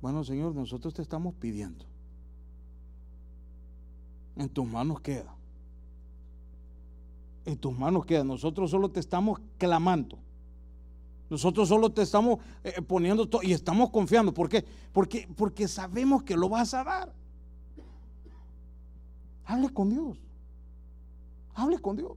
Bueno, 0.00 0.24
Señor, 0.24 0.54
nosotros 0.54 0.94
te 0.94 1.02
estamos 1.02 1.34
pidiendo. 1.34 1.84
En 4.36 4.48
tus 4.48 4.66
manos 4.66 5.00
queda. 5.00 5.34
En 7.44 7.56
tus 7.58 7.78
manos 7.78 8.06
queda. 8.06 8.24
Nosotros 8.24 8.70
solo 8.70 8.90
te 8.90 9.00
estamos 9.00 9.40
clamando. 9.58 10.18
Nosotros 11.28 11.68
solo 11.68 11.90
te 11.90 12.02
estamos 12.02 12.40
eh, 12.64 12.82
poniendo 12.82 13.28
todo 13.28 13.42
y 13.42 13.52
estamos 13.52 13.90
confiando. 13.90 14.34
¿Por 14.34 14.48
qué? 14.48 14.64
Porque, 14.92 15.28
porque 15.36 15.68
sabemos 15.68 16.22
que 16.22 16.36
lo 16.36 16.48
vas 16.48 16.74
a 16.74 16.82
dar. 16.82 17.14
Hable 19.44 19.68
con 19.70 19.90
Dios. 19.90 20.18
Hable 21.54 21.78
con 21.78 21.96
Dios. 21.96 22.12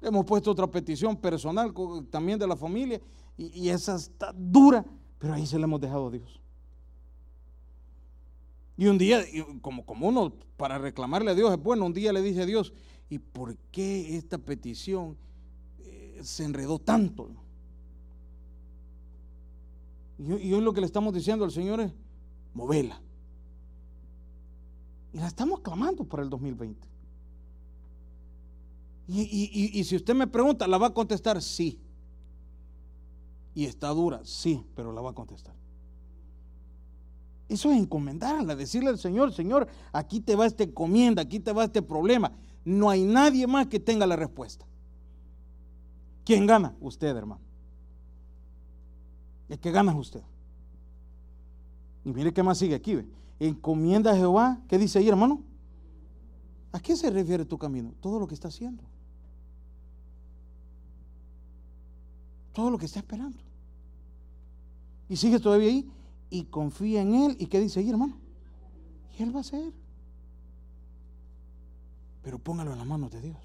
Hemos 0.00 0.24
puesto 0.24 0.50
otra 0.50 0.66
petición 0.66 1.16
personal 1.16 1.72
también 2.10 2.38
de 2.38 2.46
la 2.46 2.56
familia 2.56 3.00
y, 3.36 3.68
esa 3.68 3.96
está 3.96 4.32
dura, 4.34 4.84
pero 5.18 5.34
ahí 5.34 5.46
se 5.46 5.58
la 5.58 5.64
hemos 5.64 5.80
dejado 5.80 6.08
a 6.08 6.10
Dios. 6.10 6.40
Y 8.76 8.86
un 8.86 8.98
día, 8.98 9.22
como, 9.62 9.84
como 9.86 10.08
uno 10.08 10.32
para 10.56 10.78
reclamarle 10.78 11.30
a 11.30 11.34
Dios 11.34 11.52
es 11.52 11.62
bueno, 11.62 11.86
un 11.86 11.94
día 11.94 12.12
le 12.12 12.22
dije 12.22 12.42
a 12.42 12.46
Dios, 12.46 12.72
¿y 13.08 13.18
por 13.18 13.56
qué 13.70 14.16
esta 14.16 14.38
petición 14.38 15.16
se 16.22 16.44
enredó 16.44 16.78
tanto. 16.78 17.28
Y, 20.18 20.52
hoy 20.52 20.60
lo 20.60 20.72
que 20.72 20.80
le 20.80 20.86
estamos 20.86 21.12
diciendo 21.12 21.44
al 21.44 21.50
Señor 21.50 21.80
es, 21.80 21.92
movela. 22.54 23.00
Y 25.12 25.18
la 25.18 25.26
estamos 25.26 25.60
clamando 25.60 26.04
para 26.04 26.22
el 26.22 26.30
2020. 26.30 26.88
Y, 29.08 29.84
si 29.84 29.96
usted 29.96 30.14
me 30.14 30.26
pregunta, 30.26 30.66
¿la 30.66 30.78
va 30.78 30.88
a 30.88 30.94
contestar? 30.94 31.40
Sí. 31.40 31.80
Y 33.54 33.64
está 33.64 33.88
dura, 33.88 34.20
sí, 34.24 34.64
pero 34.74 34.92
la 34.92 35.00
va 35.00 35.10
a 35.10 35.14
contestar. 35.14 35.54
Eso 37.48 37.70
es 37.70 37.78
encomendarla, 37.78 38.56
decirle 38.56 38.90
al 38.90 38.98
Señor, 38.98 39.32
Señor, 39.32 39.68
aquí 39.92 40.20
te 40.20 40.34
va 40.34 40.46
este 40.46 40.64
encomienda, 40.64 41.22
aquí 41.22 41.38
te 41.38 41.52
va 41.52 41.64
este 41.64 41.80
problema. 41.80 42.32
No 42.64 42.90
hay 42.90 43.04
nadie 43.04 43.46
más 43.46 43.68
que 43.68 43.78
tenga 43.78 44.04
la 44.06 44.16
respuesta. 44.16 44.66
¿Quién 46.24 46.44
gana? 46.44 46.74
Usted, 46.80 47.16
hermano. 47.16 47.40
¿El 49.48 49.60
que 49.60 49.70
gana 49.70 49.92
es 49.92 49.98
usted? 49.98 50.22
Y 52.04 52.12
mire 52.12 52.32
qué 52.32 52.42
más 52.42 52.58
sigue 52.58 52.74
aquí. 52.74 52.98
Encomienda 53.38 54.10
a 54.10 54.16
Jehová. 54.16 54.60
¿Qué 54.68 54.76
dice 54.76 54.98
ahí, 54.98 55.08
hermano? 55.08 55.44
¿A 56.72 56.80
qué 56.80 56.96
se 56.96 57.10
refiere 57.10 57.44
tu 57.44 57.56
camino? 57.56 57.94
Todo 58.00 58.18
lo 58.18 58.26
que 58.26 58.34
está 58.34 58.48
haciendo. 58.48 58.82
Todo 62.56 62.70
lo 62.70 62.78
que 62.78 62.86
está 62.86 63.00
esperando. 63.00 63.36
Y 65.10 65.16
sigue 65.16 65.38
todavía 65.38 65.68
ahí. 65.68 65.92
Y 66.30 66.44
confía 66.44 67.02
en 67.02 67.14
Él. 67.14 67.36
¿Y 67.38 67.48
qué 67.48 67.60
dice 67.60 67.80
ahí, 67.80 67.90
hermano? 67.90 68.16
Y 69.18 69.22
Él 69.22 69.34
va 69.34 69.40
a 69.40 69.40
hacer. 69.42 69.74
Pero 72.22 72.38
póngalo 72.38 72.72
en 72.72 72.78
las 72.78 72.86
manos 72.86 73.12
de 73.12 73.20
Dios. 73.20 73.36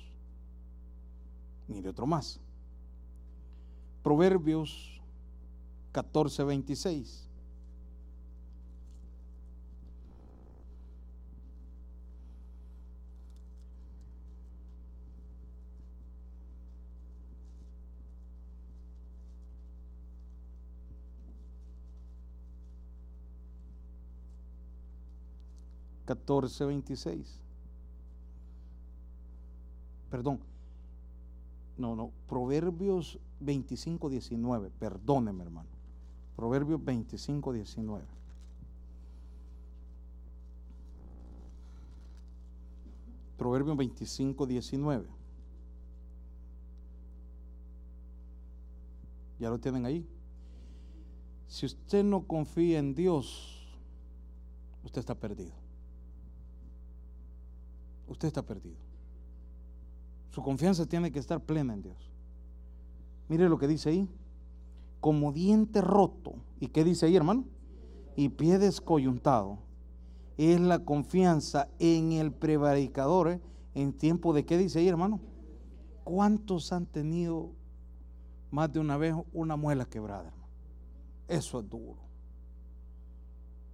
Mire 1.68 1.90
otro 1.90 2.08
más. 2.08 2.40
Proverbios 4.02 5.02
14, 5.92 6.46
26. 6.46 7.28
Catorce 26.12 26.66
veintiséis. 26.66 27.40
Perdón, 30.10 30.40
No, 31.78 31.96
no, 31.96 32.12
Proverbios 32.28 33.18
25, 33.40 34.10
19. 34.10 34.70
Perdóneme, 34.78 35.44
hermano. 35.44 35.70
Proverbios 36.36 36.84
25, 36.84 37.54
19. 37.54 38.04
Proverbios 43.38 43.78
25, 43.78 44.46
19. 44.46 45.08
Ya 49.40 49.50
lo 49.50 49.58
tienen 49.60 49.86
ahí. 49.86 50.06
Si 51.48 51.66
usted 51.66 52.04
no 52.04 52.28
confía 52.28 52.80
en 52.80 52.94
Dios, 52.94 53.66
usted 54.84 55.00
está 55.00 55.16
perdido. 55.16 55.61
Usted 58.12 58.28
está 58.28 58.42
perdido. 58.42 58.76
Su 60.32 60.42
confianza 60.42 60.86
tiene 60.86 61.14
que 61.14 61.20
estar 61.20 61.40
plena 61.40 61.74
en 61.74 61.82
Dios. 61.82 62.12
Mire 63.30 63.48
lo 63.48 63.58
que 63.58 63.70
dice 63.70 63.90
ahí. 63.90 64.10
Como 65.00 65.32
diente 65.32 65.80
roto. 65.80 66.34
¿Y 66.60 66.68
qué 66.68 66.84
dice 66.84 67.06
ahí, 67.06 67.16
hermano? 67.16 67.46
Y 68.18 68.28
pie 68.28 68.60
descoyuntado. 68.60 69.60
Es 70.38 70.60
la 70.60 70.80
confianza 70.80 71.70
en 71.80 72.12
el 72.12 72.34
prevaricador 72.34 73.30
¿eh? 73.30 73.42
en 73.76 73.94
tiempo 73.94 74.34
de 74.34 74.46
qué 74.46 74.58
dice 74.58 74.80
ahí, 74.80 74.90
hermano. 74.90 75.22
¿Cuántos 76.04 76.74
han 76.74 76.88
tenido 76.88 77.52
más 78.50 78.74
de 78.74 78.82
una 78.82 78.98
vez 78.98 79.16
una 79.32 79.56
muela 79.56 79.86
quebrada, 79.86 80.28
hermano? 80.28 80.50
Eso 81.30 81.62
es 81.62 81.70
duro. 81.70 82.02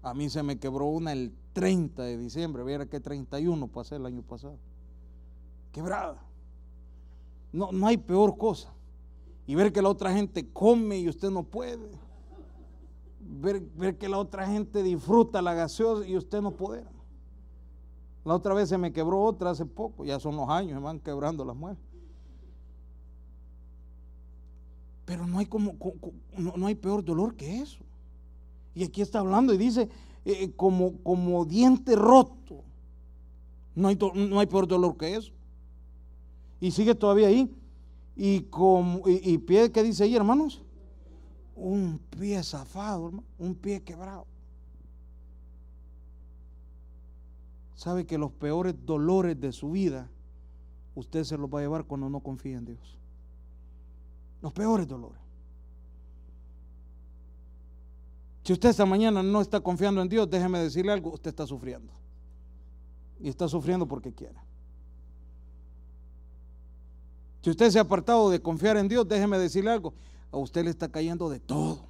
A 0.04 0.14
mí 0.14 0.30
se 0.30 0.44
me 0.44 0.60
quebró 0.60 0.86
una 0.86 1.12
el 1.12 1.34
30 1.58 2.04
de 2.04 2.18
diciembre, 2.20 2.64
viera 2.64 2.86
que 2.86 3.00
31 3.00 3.68
pasé 3.70 3.96
el 3.96 4.06
año 4.06 4.22
pasado. 4.22 4.60
Quebrada. 5.72 6.22
No, 7.52 7.72
no 7.72 7.88
hay 7.88 7.98
peor 7.98 8.38
cosa. 8.38 8.72
Y 9.48 9.56
ver 9.56 9.74
que 9.74 9.82
la 9.82 9.90
otra 9.90 10.14
gente 10.14 10.48
come 10.54 11.00
y 11.00 11.10
usted 11.10 11.32
no 11.32 11.42
puede. 11.42 11.90
Ver, 13.20 13.60
ver 13.76 13.98
que 13.98 14.08
la 14.08 14.20
otra 14.20 14.46
gente 14.46 14.84
disfruta 14.84 15.42
la 15.42 15.56
gaseosa 15.56 16.08
y 16.08 16.16
usted 16.16 16.44
no 16.44 16.52
puede. 16.52 16.86
La 18.24 18.36
otra 18.36 18.54
vez 18.54 18.70
se 18.70 18.78
me 18.78 18.94
quebró 18.94 19.24
otra 19.24 19.50
hace 19.50 19.66
poco, 19.66 20.06
ya 20.06 20.20
son 20.20 20.36
los 20.36 20.48
años, 20.50 20.78
se 20.78 20.84
van 20.84 21.00
quebrando 21.00 21.44
las 21.44 21.56
muelas. 21.56 21.82
Pero 25.06 25.26
no 25.26 25.40
hay, 25.40 25.48
como, 25.48 25.76
no, 26.38 26.68
hay 26.68 26.76
peor 26.76 27.04
dolor 27.04 27.34
que 27.34 27.62
eso. 27.62 27.80
Y 28.76 28.84
aquí 28.84 29.02
está 29.02 29.22
hablando 29.22 29.56
y 29.56 29.58
dice, 29.58 29.90
eh, 30.30 30.52
como, 30.58 30.98
como 31.04 31.46
diente 31.46 31.96
roto. 31.96 32.66
No 33.74 33.88
hay, 33.88 33.98
no 34.14 34.42
hay 34.42 34.48
peor 34.48 34.68
dolor 34.68 34.98
que 34.98 35.16
eso. 35.16 35.32
Y 36.60 36.72
sigue 36.72 36.94
todavía 36.94 37.30
ahí. 37.30 37.50
Y, 38.14 38.42
como, 38.42 39.08
y, 39.08 39.38
pie, 39.38 39.72
¿qué 39.72 39.82
dice 39.84 40.04
ahí, 40.04 40.18
hermanos? 40.18 40.62
Un 41.56 41.98
pie 42.10 42.44
zafado, 42.44 43.06
hermano. 43.06 43.24
Un 43.40 43.56
pie 43.56 43.82
quebrado. 43.82 44.26
Sabe 47.76 48.06
que 48.06 48.18
los 48.18 48.34
peores 48.34 48.76
dolores 48.86 49.40
de 49.40 49.54
su 49.54 49.72
vida, 49.72 50.10
usted 50.94 51.24
se 51.24 51.38
los 51.38 51.50
va 51.50 51.60
a 51.60 51.62
llevar 51.62 51.86
cuando 51.86 52.10
no 52.10 52.20
confía 52.20 52.58
en 52.58 52.66
Dios. 52.66 52.98
Los 54.42 54.52
peores 54.52 54.90
dolores. 54.90 55.22
Si 58.48 58.54
usted 58.54 58.70
esta 58.70 58.86
mañana 58.86 59.22
no 59.22 59.42
está 59.42 59.60
confiando 59.60 60.02
en 60.02 60.08
Dios, 60.08 60.30
déjeme 60.30 60.60
decirle 60.60 60.94
algo, 60.94 61.12
usted 61.12 61.32
está 61.32 61.46
sufriendo. 61.46 61.92
Y 63.20 63.28
está 63.28 63.46
sufriendo 63.50 63.86
porque 63.86 64.14
quiera. 64.14 64.42
Si 67.42 67.50
usted 67.50 67.70
se 67.70 67.78
ha 67.78 67.82
apartado 67.82 68.30
de 68.30 68.42
confiar 68.42 68.78
en 68.78 68.88
Dios, 68.88 69.06
déjeme 69.06 69.38
decirle 69.38 69.72
algo, 69.72 69.94
a 70.32 70.38
usted 70.38 70.64
le 70.64 70.70
está 70.70 70.88
cayendo 70.88 71.30
de 71.30 71.42
todo. 71.42 71.88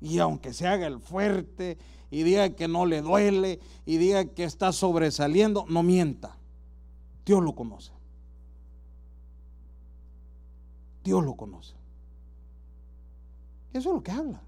Y 0.00 0.20
aunque 0.20 0.52
se 0.52 0.68
haga 0.68 0.86
el 0.86 1.00
fuerte 1.00 1.78
y 2.12 2.22
diga 2.22 2.50
que 2.50 2.68
no 2.68 2.86
le 2.86 3.02
duele 3.02 3.58
y 3.84 3.96
diga 3.96 4.26
que 4.26 4.44
está 4.44 4.70
sobresaliendo, 4.70 5.64
no 5.68 5.82
mienta. 5.82 6.36
Dios 7.26 7.42
lo 7.42 7.56
conoce. 7.56 7.90
Dios 11.02 11.24
lo 11.24 11.34
conoce. 11.34 11.74
Eso 13.72 13.88
es 13.88 13.94
lo 13.96 14.00
que 14.00 14.12
habla. 14.12 14.40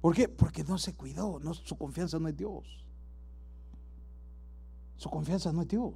¿Por 0.00 0.14
qué? 0.14 0.28
Porque 0.28 0.64
no 0.64 0.78
se 0.78 0.94
cuidó, 0.94 1.40
su 1.52 1.76
confianza 1.76 2.18
no 2.18 2.28
es 2.28 2.36
Dios. 2.36 2.64
Su 4.96 5.10
confianza 5.10 5.52
no 5.52 5.62
es 5.62 5.68
Dios. 5.68 5.94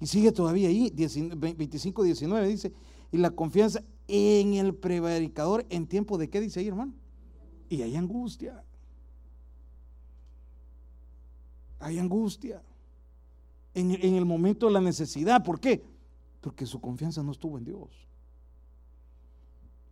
Y 0.00 0.06
sigue 0.06 0.32
todavía 0.32 0.68
ahí, 0.68 0.90
25, 0.90 2.02
19 2.02 2.48
dice, 2.48 2.72
y 3.10 3.18
la 3.18 3.30
confianza 3.30 3.82
en 4.08 4.54
el 4.54 4.74
prevaricador 4.74 5.64
en 5.70 5.86
tiempo 5.86 6.18
de 6.18 6.28
qué 6.28 6.40
dice 6.40 6.60
ahí, 6.60 6.68
hermano. 6.68 6.92
Y 7.68 7.82
hay 7.82 7.96
angustia. 7.96 8.64
Hay 11.78 11.98
angustia. 11.98 12.62
En, 13.74 13.92
en 13.92 14.14
el 14.14 14.24
momento 14.24 14.66
de 14.66 14.72
la 14.72 14.80
necesidad. 14.80 15.42
¿Por 15.42 15.60
qué? 15.60 15.82
Porque 16.40 16.66
su 16.66 16.80
confianza 16.80 17.22
no 17.22 17.32
estuvo 17.32 17.56
en 17.56 17.64
Dios. 17.64 17.88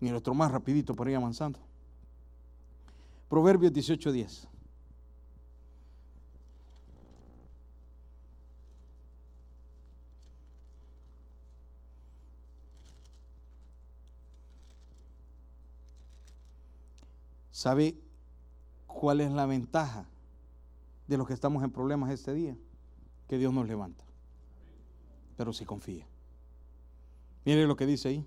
Ni 0.00 0.08
el 0.08 0.16
otro 0.16 0.34
más 0.34 0.50
rapidito 0.50 0.94
para 0.94 1.10
ir 1.10 1.16
avanzando. 1.16 1.58
Proverbios 3.30 3.72
18:10. 3.72 4.48
¿Sabe 17.52 17.96
cuál 18.88 19.20
es 19.20 19.30
la 19.30 19.46
ventaja 19.46 20.06
de 21.06 21.16
los 21.16 21.28
que 21.28 21.34
estamos 21.34 21.62
en 21.62 21.70
problemas 21.70 22.10
este 22.10 22.34
día? 22.34 22.56
Que 23.28 23.38
Dios 23.38 23.52
nos 23.54 23.68
levanta. 23.68 24.02
Pero 25.36 25.52
si 25.52 25.64
confía. 25.64 26.04
Mire 27.44 27.66
lo 27.66 27.76
que 27.76 27.86
dice 27.86 28.08
ahí. 28.08 28.26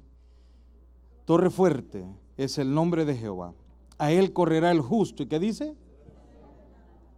Torre 1.26 1.50
fuerte 1.50 2.06
es 2.38 2.58
el 2.58 2.74
nombre 2.74 3.04
de 3.04 3.18
Jehová. 3.18 3.54
A 3.98 4.12
él 4.12 4.34
correrá 4.34 4.72
el 4.72 4.82
justo. 4.82 5.24
¿Y 5.24 5.28
qué 5.28 5.40
dice? 5.40 5.76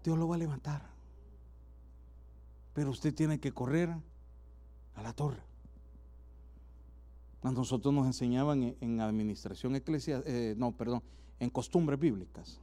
Dios 0.03 0.17
lo 0.17 0.27
va 0.27 0.35
a 0.35 0.39
levantar. 0.39 0.89
Pero 2.73 2.91
usted 2.91 3.13
tiene 3.13 3.39
que 3.39 3.51
correr 3.51 3.95
a 4.95 5.01
la 5.01 5.13
torre. 5.13 5.41
Nosotros 7.41 7.93
nos 7.93 8.07
enseñaban 8.07 8.75
en 8.81 9.01
administración 9.01 9.75
eclesial, 9.75 10.23
eh, 10.25 10.55
no, 10.57 10.71
perdón, 10.71 11.03
en 11.39 11.49
costumbres 11.51 11.99
bíblicas, 11.99 12.59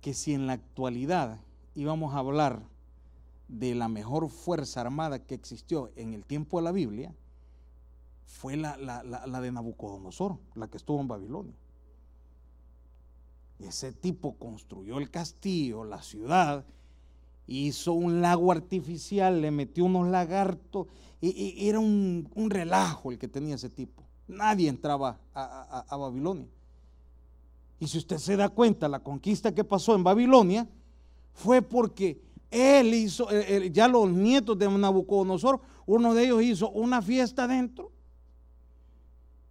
que 0.00 0.14
si 0.14 0.34
en 0.34 0.46
la 0.46 0.52
actualidad 0.52 1.40
íbamos 1.74 2.14
a 2.14 2.18
hablar 2.18 2.62
de 3.48 3.74
la 3.74 3.88
mejor 3.88 4.28
fuerza 4.28 4.82
armada 4.82 5.18
que 5.18 5.34
existió 5.34 5.90
en 5.96 6.14
el 6.14 6.24
tiempo 6.24 6.58
de 6.58 6.64
la 6.64 6.72
Biblia, 6.72 7.14
fue 8.26 8.56
la, 8.56 8.76
de 8.76 9.52
Nabucodonosor, 9.52 10.38
la 10.54 10.68
que 10.68 10.76
estuvo 10.76 11.00
en 11.00 11.08
Babilonia. 11.08 11.54
Ese 13.58 13.92
tipo 13.92 14.36
construyó 14.36 14.98
el 14.98 15.10
castillo, 15.10 15.84
la 15.84 16.02
ciudad, 16.02 16.64
hizo 17.46 17.92
un 17.92 18.20
lago 18.20 18.52
artificial, 18.52 19.40
le 19.40 19.50
metió 19.50 19.84
unos 19.84 20.08
lagartos, 20.08 20.88
y, 21.20 21.68
era 21.68 21.78
un, 21.78 22.28
relajo 22.48 23.10
el 23.10 23.18
que 23.18 23.28
tenía 23.28 23.54
ese 23.54 23.70
tipo. 23.70 24.02
Nadie 24.28 24.68
entraba 24.68 25.18
a 25.34 25.96
Babilonia. 25.96 26.48
Y 27.78 27.88
si 27.88 27.98
usted 27.98 28.18
se 28.18 28.36
da 28.36 28.48
cuenta, 28.48 28.88
la 28.88 29.00
conquista 29.00 29.54
que 29.54 29.64
pasó 29.64 29.94
en 29.94 30.04
Babilonia 30.04 30.66
fue 31.32 31.60
porque 31.60 32.20
él 32.50 32.94
hizo, 32.94 33.30
eh, 33.30 33.66
eh, 33.66 33.70
ya 33.70 33.88
los 33.88 34.08
nietos 34.10 34.58
de 34.58 34.70
Nabucodonosor, 34.70 35.60
uno 35.86 36.14
de 36.14 36.24
ellos 36.24 36.42
hizo 36.42 36.70
una 36.70 37.02
fiesta 37.02 37.44
adentro, 37.44 37.90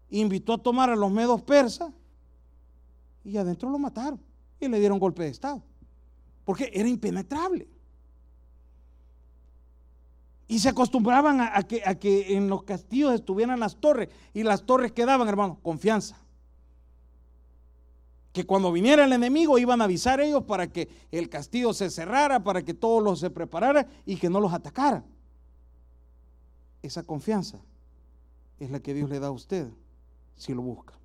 invitó 0.10 0.54
a 0.54 0.58
tomar 0.58 0.90
a 0.90 0.96
los 0.96 1.12
medos 1.12 1.42
persas 1.42 1.92
y 3.24 3.38
adentro 3.38 3.70
lo 3.70 3.80
mataron 3.80 4.20
y 4.60 4.68
le 4.68 4.80
dieron 4.80 5.00
golpe 5.00 5.24
de 5.24 5.30
Estado, 5.30 5.62
porque 6.46 6.70
era 6.74 6.88
impenetrable. 6.88 7.68
Y 10.48 10.60
se 10.60 10.70
acostumbraban 10.70 11.42
a, 11.42 11.64
que, 11.64 12.36
en 12.36 12.50
los 12.50 12.64
castillos 12.64 13.14
estuvieran 13.14 13.60
las 13.60 13.78
torres 13.78 14.10
y 14.34 14.44
las 14.44 14.66
torres 14.66 14.92
quedaban, 14.92 15.28
hermano, 15.28 15.60
confianza 15.62 16.18
que 18.34 18.46
cuando 18.46 18.72
viniera 18.72 19.06
el 19.06 19.14
enemigo 19.14 19.60
iban 19.60 19.80
a 19.80 19.84
avisar 19.84 20.20
ellos 20.20 20.44
para 20.44 20.68
que 20.68 20.90
el 21.12 21.30
castillo 21.30 21.72
se 21.72 21.92
cerrara, 21.92 22.44
para 22.44 22.64
que 22.64 22.74
todos 22.74 23.02
los 23.02 23.20
se 23.20 23.30
preparara 23.30 23.88
y 24.08 24.16
que 24.16 24.28
no 24.28 24.40
los 24.40 24.52
atacara. 24.52 25.04
Esa 26.82 27.04
confianza 27.04 27.60
es 28.60 28.72
la 28.72 28.80
que 28.80 28.96
Dios 28.96 29.10
le 29.10 29.20
da 29.20 29.28
a 29.28 29.32
usted 29.32 29.70
si 30.36 30.54
lo 30.54 30.64
busca. 30.64 30.96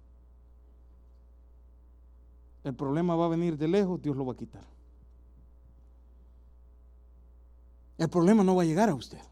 El 2.68 2.74
problema 2.74 3.16
va 3.16 3.24
a 3.24 3.28
venir 3.28 3.56
de 3.56 3.66
lejos, 3.66 4.02
Dios 4.02 4.14
lo 4.14 4.26
va 4.26 4.34
a 4.34 4.36
quitar. 4.36 4.62
El 7.96 8.10
problema 8.10 8.44
no 8.44 8.54
va 8.54 8.62
a 8.62 8.66
llegar 8.66 8.90
a 8.90 8.94
usted. 8.94 9.22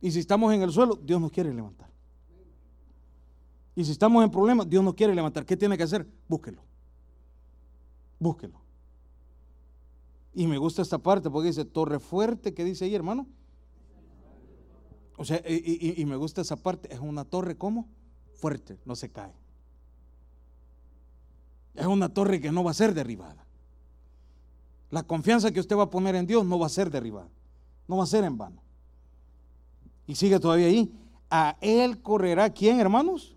Y 0.00 0.12
si 0.12 0.20
estamos 0.20 0.54
en 0.54 0.62
el 0.62 0.70
suelo, 0.70 0.94
Dios 0.94 1.20
nos 1.20 1.32
quiere 1.32 1.52
levantar. 1.52 1.90
Y 3.74 3.84
si 3.84 3.90
estamos 3.90 4.22
en 4.22 4.30
problemas, 4.30 4.70
Dios 4.70 4.84
nos 4.84 4.94
quiere 4.94 5.12
levantar. 5.12 5.44
¿Qué 5.44 5.56
tiene 5.56 5.76
que 5.76 5.82
hacer? 5.82 6.06
Búsquelo. 6.28 6.62
Búsquelo. 8.20 8.60
Y 10.32 10.46
me 10.46 10.56
gusta 10.56 10.82
esta 10.82 10.98
parte 10.98 11.28
porque 11.30 11.48
dice, 11.48 11.64
torre 11.64 11.98
fuerte, 11.98 12.54
¿qué 12.54 12.62
dice 12.62 12.84
ahí, 12.84 12.94
hermano? 12.94 13.26
O 15.16 15.24
sea, 15.24 15.42
y, 15.48 16.00
y 16.00 16.04
me 16.04 16.14
gusta 16.14 16.42
esa 16.42 16.54
parte, 16.54 16.94
es 16.94 17.00
una 17.00 17.24
torre 17.24 17.58
como 17.58 17.88
fuerte, 18.34 18.78
no 18.84 18.94
se 18.94 19.10
cae. 19.10 19.41
Es 21.74 21.86
una 21.86 22.08
torre 22.08 22.40
que 22.40 22.52
no 22.52 22.62
va 22.64 22.72
a 22.72 22.74
ser 22.74 22.94
derribada. 22.94 23.44
La 24.90 25.02
confianza 25.02 25.50
que 25.52 25.60
usted 25.60 25.76
va 25.76 25.84
a 25.84 25.90
poner 25.90 26.14
en 26.14 26.26
Dios 26.26 26.44
no 26.44 26.58
va 26.58 26.66
a 26.66 26.70
ser 26.70 26.90
derribada, 26.90 27.28
no 27.88 27.96
va 27.96 28.04
a 28.04 28.06
ser 28.06 28.24
en 28.24 28.36
vano. 28.36 28.62
Y 30.06 30.14
sigue 30.14 30.38
todavía 30.38 30.66
ahí. 30.66 30.92
A 31.30 31.56
él 31.62 32.02
correrá 32.02 32.50
quién, 32.50 32.78
hermanos? 32.78 33.34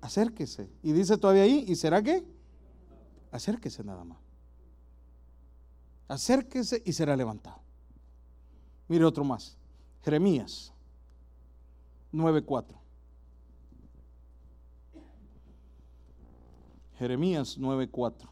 Acérquese. 0.00 0.70
Y 0.82 0.92
dice 0.92 1.18
todavía 1.18 1.42
ahí, 1.42 1.64
¿y 1.68 1.76
será 1.76 2.02
qué? 2.02 2.24
Acérquese 3.30 3.84
nada 3.84 4.04
más. 4.04 4.18
Acérquese 6.08 6.82
y 6.84 6.92
será 6.92 7.16
levantado. 7.16 7.60
Mire 8.88 9.04
otro 9.04 9.24
más. 9.24 9.56
Jeremías 10.02 10.72
9:4. 12.12 12.83
Jeremías 16.98 17.58
9:4. 17.58 18.28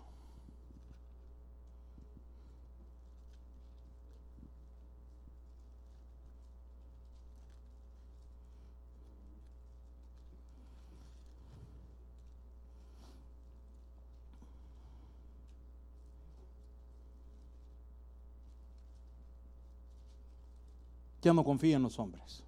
Ya 21.23 21.33
no 21.33 21.45
confía 21.45 21.77
en 21.77 21.83
los 21.83 21.99
hombres. 22.01 22.43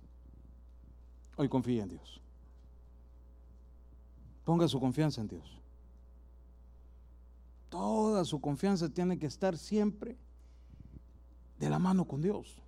Hoy 1.36 1.48
confía 1.48 1.84
en 1.84 1.90
Dios. 1.90 2.20
Ponga 4.44 4.66
su 4.66 4.80
confianza 4.80 5.20
en 5.20 5.28
Dios. 5.28 5.63
Toda 7.74 8.24
su 8.24 8.40
confianza 8.40 8.88
tiene 8.88 9.18
que 9.18 9.26
estar 9.26 9.58
siempre 9.58 10.16
de 11.58 11.68
la 11.68 11.80
mano 11.80 12.04
con 12.04 12.22
Dios. 12.22 12.62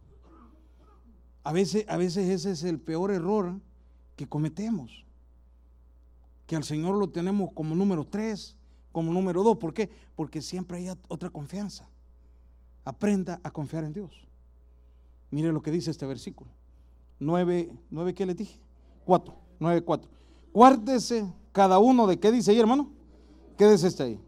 A 1.44 1.52
veces, 1.52 1.84
a 1.88 1.96
veces 1.96 2.28
ese 2.28 2.50
es 2.50 2.64
el 2.64 2.80
peor 2.80 3.12
error 3.12 3.60
que 4.16 4.26
cometemos. 4.26 5.04
Que 6.48 6.56
al 6.56 6.64
Señor 6.64 6.96
lo 6.96 7.08
tenemos 7.08 7.52
como 7.54 7.76
número 7.76 8.04
tres, 8.04 8.56
como 8.90 9.12
número 9.12 9.44
dos. 9.44 9.58
¿Por 9.58 9.72
qué? 9.72 9.88
Porque 10.16 10.42
siempre 10.42 10.78
hay 10.78 10.88
otra 11.06 11.30
confianza. 11.30 11.88
Aprenda 12.84 13.38
a 13.44 13.52
confiar 13.52 13.84
en 13.84 13.92
Dios. 13.92 14.26
Mire 15.30 15.52
lo 15.52 15.62
que 15.62 15.70
dice 15.70 15.92
este 15.92 16.04
versículo. 16.04 16.50
9, 17.20 17.70
9 17.90 18.12
¿qué 18.12 18.26
le 18.26 18.34
dije? 18.34 18.58
4, 19.04 19.36
9, 19.60 19.82
4. 19.82 20.10
Guárdese 20.52 21.32
cada 21.52 21.78
uno 21.78 22.08
de 22.08 22.18
qué 22.18 22.32
dice 22.32 22.50
ahí, 22.50 22.58
hermano. 22.58 22.90
Quédese 23.56 23.86
este 23.86 24.02
ahí. 24.02 24.25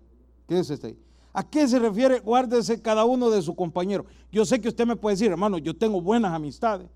Quédese 0.48 0.78
ahí. 0.84 0.98
¿A 1.32 1.48
qué 1.48 1.68
se 1.68 1.78
refiere? 1.78 2.18
Guárdese 2.20 2.80
cada 2.80 3.04
uno 3.04 3.30
de 3.30 3.42
su 3.42 3.54
compañero. 3.54 4.06
Yo 4.32 4.44
sé 4.44 4.61
que 4.61 4.68
usted 4.68 4.87
me 4.87 4.96
puede 4.96 5.14
decir, 5.14 5.30
hermano, 5.30 5.58
yo 5.58 5.76
tengo 5.76 6.00
buenas 6.00 6.32
amistades. 6.32 6.88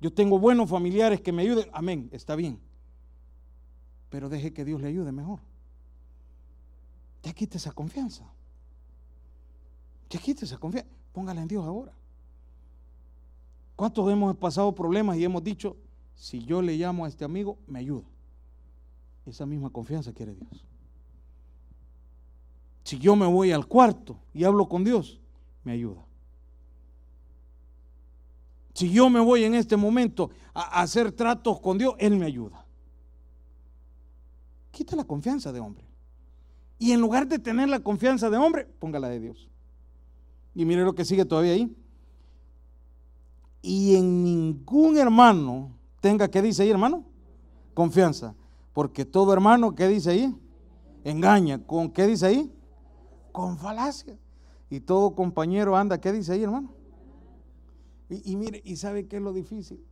Yo 0.00 0.12
tengo 0.12 0.38
buenos 0.38 0.68
familiares 0.68 1.20
que 1.22 1.32
me 1.32 1.42
ayuden. 1.42 1.68
Amén, 1.72 2.08
está 2.12 2.36
bien. 2.36 2.60
Pero 4.10 4.28
deje 4.28 4.52
que 4.52 4.64
Dios 4.64 4.80
le 4.80 4.88
ayude 4.88 5.10
mejor. 5.10 5.40
Ya 7.22 7.32
quite 7.32 7.56
esa 7.56 7.72
confianza. 7.72 8.24
Ya 10.10 10.20
quite 10.20 10.44
esa 10.44 10.58
confianza. 10.58 10.90
Póngala 11.12 11.40
en 11.40 11.48
Dios 11.48 11.64
ahora. 11.64 11.92
¿Cuántos 13.74 14.10
hemos 14.12 14.36
pasado 14.36 14.72
problemas 14.74 15.16
y 15.16 15.24
hemos 15.24 15.42
dicho, 15.42 15.76
si 16.14 16.44
yo 16.44 16.62
le 16.62 16.76
llamo 16.76 17.06
a 17.06 17.08
este 17.08 17.24
amigo, 17.24 17.58
me 17.66 17.78
ayuda? 17.78 18.04
Esa 19.24 19.44
misma 19.44 19.70
confianza 19.70 20.12
quiere 20.12 20.34
Dios. 20.34 20.66
Si 22.86 22.98
yo 22.98 23.16
me 23.16 23.26
voy 23.26 23.50
al 23.50 23.66
cuarto 23.66 24.16
y 24.32 24.44
hablo 24.44 24.68
con 24.68 24.84
Dios, 24.84 25.20
me 25.64 25.72
ayuda. 25.72 26.06
Si 28.74 28.90
yo 28.92 29.10
me 29.10 29.18
voy 29.18 29.42
en 29.42 29.54
este 29.54 29.76
momento 29.76 30.30
a 30.54 30.82
hacer 30.82 31.10
tratos 31.10 31.58
con 31.58 31.78
Dios, 31.78 31.94
Él 31.98 32.16
me 32.16 32.26
ayuda. 32.26 32.64
Quita 34.70 34.94
la 34.94 35.02
confianza 35.04 35.50
de 35.50 35.58
hombre. 35.58 35.84
Y 36.78 36.92
en 36.92 37.00
lugar 37.00 37.26
de 37.26 37.40
tener 37.40 37.68
la 37.68 37.80
confianza 37.80 38.30
de 38.30 38.36
hombre, 38.36 38.66
póngala 38.78 39.08
de 39.08 39.18
Dios. 39.18 39.48
Y 40.54 40.64
mire 40.64 40.84
lo 40.84 40.94
que 40.94 41.04
sigue 41.04 41.24
todavía 41.24 41.54
ahí 41.54 41.76
y 43.66 43.96
en 43.96 44.22
ningún 44.22 44.96
hermano 44.96 45.72
tenga, 46.00 46.28
¿qué 46.28 46.40
dice 46.40 46.62
ahí, 46.62 46.70
hermano? 46.70 47.02
Confianza. 47.74 48.32
Porque 48.72 49.04
todo 49.04 49.32
hermano, 49.32 49.74
¿qué 49.74 49.88
dice 49.88 50.10
ahí? 50.10 50.36
Engaña. 51.02 51.58
¿Con 51.58 51.90
qué 51.90 52.06
dice 52.06 52.26
ahí? 52.26 52.55
Con 53.36 53.58
falacia. 53.58 54.18
Y 54.70 54.80
todo 54.80 55.14
compañero 55.14 55.76
anda, 55.76 56.00
¿qué 56.00 56.10
dice 56.10 56.32
ahí, 56.32 56.44
hermano? 56.44 56.72
Y, 58.08 58.32
y 58.32 58.34
mire, 58.34 58.62
¿y 58.64 58.76
sabe 58.76 59.06
qué 59.06 59.16
es 59.16 59.22
lo 59.22 59.34
difícil? 59.34 59.84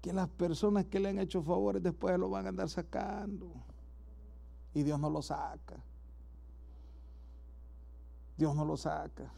Que 0.00 0.14
las 0.14 0.30
personas 0.30 0.86
que 0.86 0.98
le 0.98 1.10
han 1.10 1.18
hecho 1.18 1.42
favores 1.42 1.82
después 1.82 2.18
lo 2.18 2.30
van 2.30 2.46
a 2.46 2.48
andar 2.48 2.70
sacando. 2.70 3.52
Y 4.72 4.82
Dios 4.82 4.98
no 4.98 5.10
lo 5.10 5.20
saca. 5.20 5.76
Dios 8.38 8.56
no 8.56 8.64
lo 8.64 8.78
saca. 8.78 9.30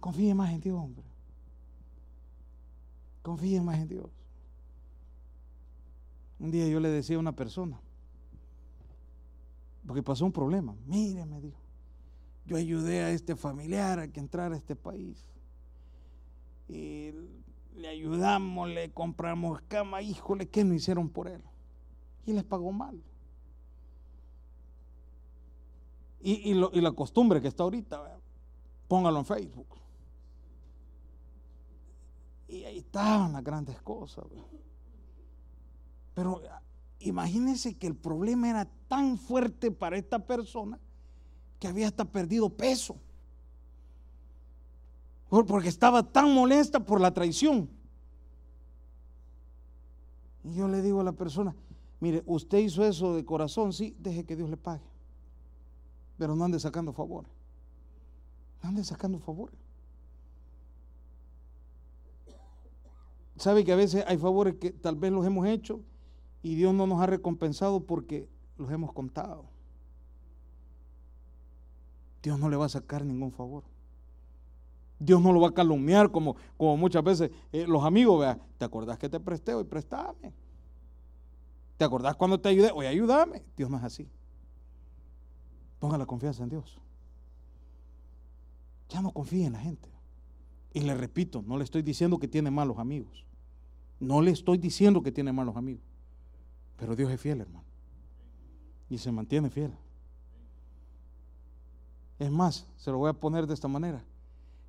Confíe 0.00 0.34
más 0.34 0.54
en 0.54 0.60
Dios, 0.62 0.80
hombre. 0.80 1.04
Confíe 3.20 3.60
más 3.60 3.76
en 3.76 3.88
Dios. 3.88 4.06
Un 6.38 6.50
día 6.50 6.66
yo 6.66 6.80
le 6.80 6.88
decía 6.88 7.16
a 7.16 7.20
una 7.20 7.32
persona, 7.32 7.78
porque 9.86 10.02
pasó 10.02 10.24
un 10.24 10.32
problema, 10.32 10.76
mire, 10.86 11.26
me 11.26 11.40
dijo, 11.40 11.60
yo 12.44 12.56
ayudé 12.56 13.00
a 13.00 13.10
este 13.10 13.36
familiar 13.36 13.98
a 13.98 14.08
que 14.08 14.20
entrara 14.20 14.54
a 14.54 14.58
este 14.58 14.76
país. 14.76 15.24
Y 16.68 17.12
le 17.76 17.88
ayudamos, 17.88 18.68
le 18.68 18.92
compramos 18.92 19.60
cama, 19.62 20.02
híjole, 20.02 20.48
¿qué 20.48 20.64
no 20.64 20.74
hicieron 20.74 21.08
por 21.08 21.28
él? 21.28 21.42
Y 22.26 22.32
les 22.32 22.44
pagó 22.44 22.72
mal. 22.72 23.02
Y, 26.24 26.54
la 26.54 26.92
costumbre 26.92 27.40
que 27.40 27.48
está 27.48 27.64
ahorita, 27.64 28.20
póngalo 28.86 29.18
en 29.18 29.26
Facebook. 29.26 29.66
Y 32.46 32.64
ahí 32.64 32.78
estaban 32.78 33.32
las 33.32 33.42
grandes 33.42 33.80
cosas. 33.82 34.24
Pero 36.14 36.40
imagínense 37.04 37.74
que 37.74 37.86
el 37.86 37.94
problema 37.94 38.50
era 38.50 38.68
tan 38.88 39.18
fuerte 39.18 39.70
para 39.70 39.96
esta 39.96 40.18
persona 40.18 40.78
que 41.58 41.68
había 41.68 41.86
hasta 41.86 42.04
perdido 42.04 42.50
peso. 42.50 42.96
Porque 45.28 45.68
estaba 45.68 46.02
tan 46.02 46.34
molesta 46.34 46.80
por 46.80 47.00
la 47.00 47.14
traición. 47.14 47.70
Y 50.44 50.54
yo 50.54 50.68
le 50.68 50.82
digo 50.82 51.00
a 51.00 51.04
la 51.04 51.12
persona, 51.12 51.54
mire, 52.00 52.22
usted 52.26 52.58
hizo 52.58 52.84
eso 52.84 53.14
de 53.14 53.24
corazón, 53.24 53.72
sí, 53.72 53.96
deje 53.98 54.24
que 54.24 54.36
Dios 54.36 54.50
le 54.50 54.56
pague. 54.56 54.84
Pero 56.18 56.34
no 56.36 56.44
ande 56.44 56.60
sacando 56.60 56.92
favores. 56.92 57.30
No 58.62 58.68
ande 58.68 58.84
sacando 58.84 59.18
favores. 59.18 59.56
Sabe 63.36 63.64
que 63.64 63.72
a 63.72 63.76
veces 63.76 64.04
hay 64.06 64.18
favores 64.18 64.56
que 64.56 64.70
tal 64.70 64.96
vez 64.96 65.10
los 65.10 65.24
hemos 65.24 65.46
hecho 65.46 65.80
y 66.42 66.54
Dios 66.56 66.74
no 66.74 66.86
nos 66.86 67.00
ha 67.00 67.06
recompensado 67.06 67.80
porque 67.84 68.28
los 68.58 68.70
hemos 68.70 68.92
contado. 68.92 69.44
Dios 72.22 72.38
no 72.38 72.48
le 72.48 72.56
va 72.56 72.66
a 72.66 72.68
sacar 72.68 73.04
ningún 73.04 73.32
favor. 73.32 73.64
Dios 74.98 75.20
no 75.20 75.32
lo 75.32 75.40
va 75.40 75.48
a 75.48 75.54
calumniar 75.54 76.10
como, 76.12 76.36
como 76.56 76.76
muchas 76.76 77.02
veces 77.02 77.30
eh, 77.52 77.66
los 77.66 77.84
amigos, 77.84 78.20
vea, 78.20 78.38
¿te 78.58 78.64
acordás 78.64 78.98
que 78.98 79.08
te 79.08 79.18
presté 79.18 79.52
hoy? 79.54 79.64
Préstame. 79.64 80.32
¿Te 81.76 81.84
acordás 81.84 82.14
cuando 82.14 82.40
te 82.40 82.48
ayudé? 82.48 82.70
Hoy 82.72 82.86
ayúdame. 82.86 83.42
Dios 83.56 83.68
no 83.68 83.76
es 83.78 83.82
así. 83.82 84.08
Ponga 85.80 85.98
la 85.98 86.06
confianza 86.06 86.44
en 86.44 86.50
Dios. 86.50 86.78
Ya 88.88 89.02
no 89.02 89.10
confíe 89.10 89.46
en 89.46 89.54
la 89.54 89.58
gente. 89.58 89.90
Y 90.72 90.80
le 90.80 90.94
repito, 90.94 91.42
no 91.42 91.58
le 91.58 91.64
estoy 91.64 91.82
diciendo 91.82 92.18
que 92.18 92.28
tiene 92.28 92.52
malos 92.52 92.78
amigos. 92.78 93.26
No 93.98 94.22
le 94.22 94.30
estoy 94.30 94.58
diciendo 94.58 95.02
que 95.02 95.10
tiene 95.10 95.32
malos 95.32 95.56
amigos. 95.56 95.91
Pero 96.82 96.96
Dios 96.96 97.12
es 97.12 97.20
fiel, 97.20 97.40
hermano. 97.40 97.64
Y 98.90 98.98
se 98.98 99.12
mantiene 99.12 99.50
fiel. 99.50 99.72
Es 102.18 102.28
más, 102.28 102.66
se 102.76 102.90
lo 102.90 102.98
voy 102.98 103.08
a 103.08 103.12
poner 103.12 103.46
de 103.46 103.54
esta 103.54 103.68
manera. 103.68 104.04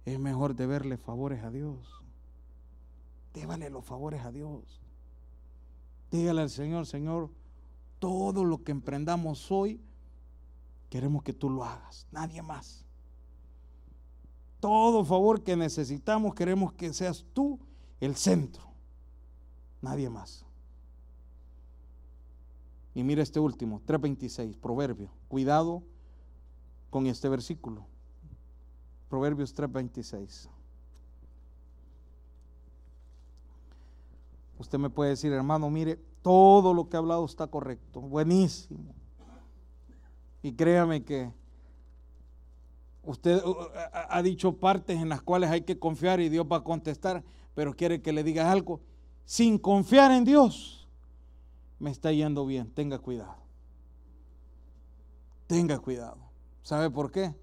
es 0.05 0.20
mejor 0.20 0.53
deberle 0.53 0.97
favores 0.97 1.43
a 1.43 1.49
Dios. 1.49 1.76
Débale 3.34 3.72
los 3.72 3.84
favores 3.84 4.24
a 4.24 4.32
Dios. 4.32 4.80
Dígale 6.11 6.43
al 6.43 6.51
Señor, 6.51 6.86
Señor, 6.86 7.32
todo 7.97 8.45
lo 8.45 8.64
que 8.64 8.74
emprendamos 8.74 9.51
hoy, 9.51 9.82
queremos 10.91 11.24
que 11.24 11.34
tú 11.34 11.49
lo 11.49 11.64
hagas, 11.64 12.05
nadie 12.11 12.43
más. 12.43 12.86
Todo 14.59 15.03
favor 15.03 15.41
que 15.41 15.55
necesitamos, 15.55 16.36
queremos 16.36 16.74
que 16.74 16.93
seas 16.93 17.26
tú 17.34 17.59
el 17.99 18.16
centro, 18.16 18.66
nadie 19.82 20.11
más. 20.11 20.45
Y 22.96 23.04
mira 23.04 23.24
este 23.24 23.39
último, 23.39 23.82
3.26, 23.88 24.58
proverbio. 24.58 25.10
Cuidado 25.28 25.84
con 26.89 27.08
este 27.08 27.28
versículo. 27.28 27.88
Proverbios 29.10 29.54
3:26. 29.56 30.48
Usted 34.60 34.78
me 34.78 34.89
puede 34.89 35.12
decir, 35.12 35.34
hermano, 35.34 35.70
mire, 35.70 36.00
todo 36.22 36.74
lo 36.74 36.88
que 36.88 36.96
ha 36.96 37.00
hablado 37.00 37.26
está 37.26 37.48
correcto, 37.48 38.00
buenísimo. 38.00 38.94
Y 40.41 40.54
créame 40.54 41.04
que 41.04 41.32
usted 43.04 43.44
uh, 43.44 43.50
uh, 43.50 43.68
ha 44.10 44.22
dicho 44.22 44.58
partes 44.58 45.00
en 45.00 45.10
las 45.10 45.22
cuales 45.22 45.50
hay 45.50 45.62
que 45.62 45.78
confiar 45.78 46.20
y 46.20 46.30
Dios 46.30 46.46
va 46.52 46.58
a 46.58 46.64
contestar, 46.64 47.24
pero 47.56 47.76
quiere 47.76 48.02
que 48.02 48.14
le 48.14 48.24
diga 48.24 48.52
algo. 48.52 48.82
Sin 49.26 49.58
confiar 49.58 50.12
en 50.12 50.26
Dios, 50.26 50.83
me 51.80 51.92
está 51.92 52.12
yendo 52.12 52.46
bien, 52.46 52.72
tenga 52.72 53.00
cuidado. 53.00 53.38
Tenga 55.48 55.80
cuidado. 55.80 56.18
¿Sabe 56.62 56.90
por 56.90 57.12
qué? 57.12 57.36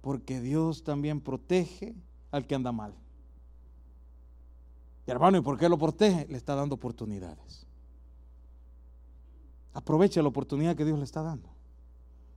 Porque 0.00 0.40
Dios 0.40 0.84
también 0.84 1.20
protege 1.20 1.94
al 2.30 2.46
que 2.46 2.54
anda 2.54 2.72
mal. 2.72 2.94
Y 5.06 5.10
hermano, 5.10 5.38
¿y 5.38 5.40
por 5.40 5.58
qué 5.58 5.68
lo 5.68 5.78
protege? 5.78 6.26
Le 6.28 6.36
está 6.36 6.54
dando 6.54 6.74
oportunidades. 6.74 7.66
Aproveche 9.72 10.22
la 10.22 10.28
oportunidad 10.28 10.76
que 10.76 10.84
Dios 10.84 10.98
le 10.98 11.04
está 11.04 11.22
dando. 11.22 11.48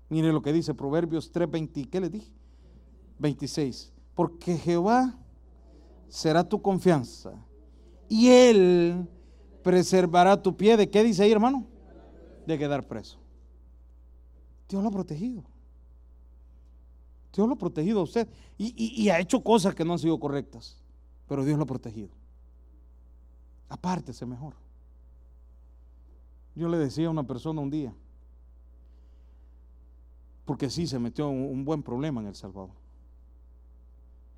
Mire 0.10 0.32
lo 0.32 0.42
que 0.42 0.54
dice 0.54 0.74
Proverbios 0.74 1.32
3:20, 1.32 1.90
¿qué 1.90 2.00
le 2.00 2.10
dije? 2.10 2.32
26. 3.20 3.94
Porque 4.16 4.58
Jehová 4.58 5.18
será 6.08 6.48
tu 6.48 6.62
confianza 6.62 7.34
y 8.10 8.30
Él 8.30 9.08
preservará 9.68 10.42
tu 10.42 10.56
pie. 10.56 10.78
¿De 10.78 10.90
qué 10.90 11.04
dice 11.04 11.24
ahí, 11.24 11.32
hermano? 11.34 11.66
De 12.46 12.58
quedar 12.58 12.88
preso. 12.88 13.20
Dios 14.70 14.82
lo 14.82 14.88
ha 14.88 14.92
protegido. 14.94 15.44
Dios 17.34 17.46
lo 17.46 17.56
ha 17.56 17.58
protegido 17.58 18.00
a 18.00 18.04
usted 18.04 18.30
y, 18.58 19.10
ha 19.10 19.20
hecho 19.20 19.44
cosas 19.44 19.76
que 19.76 19.84
no 19.84 19.92
han 19.92 20.00
sido 20.00 20.18
correctas, 20.22 20.82
pero 21.28 21.44
Dios 21.44 21.58
lo 21.58 21.64
ha 21.64 21.68
protegido. 21.68 22.08
Apártese 23.68 24.26
mejor. 24.26 24.54
Yo 26.56 26.70
le 26.70 26.78
decía 26.78 27.08
a 27.08 27.12
una 27.12 27.28
persona 27.28 27.60
un 27.60 27.70
día, 27.70 27.94
porque 30.46 30.70
sí 30.70 30.88
se 30.88 30.98
metió 30.98 31.28
un, 31.28 31.42
un 31.42 31.66
buen 31.66 31.84
problema 31.84 32.22
en 32.22 32.28
El 32.28 32.36
Salvador. 32.36 32.72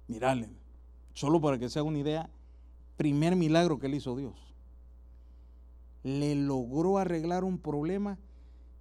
Mirale, 0.08 0.50
solo 1.14 1.40
para 1.40 1.60
que 1.60 1.70
se 1.70 1.78
haga 1.78 1.88
una 1.88 2.00
idea, 2.00 2.30
primer 2.98 3.36
milagro 3.36 3.78
que 3.78 3.88
le 3.88 3.98
hizo 3.98 4.16
Dios. 4.16 4.49
Le 6.04 6.36
logró 6.36 6.98
arreglar 6.98 7.44
un 7.44 7.58
problema 7.58 8.18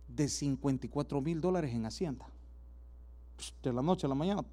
de 0.08 0.28
54 0.28 1.20
mil 1.20 1.40
dólares 1.40 1.74
en 1.74 1.86
Hacienda 1.86 2.26
de 3.62 3.72
la 3.72 3.82
noche 3.82 4.06
a 4.06 4.08
la 4.08 4.14
mañana. 4.14 4.44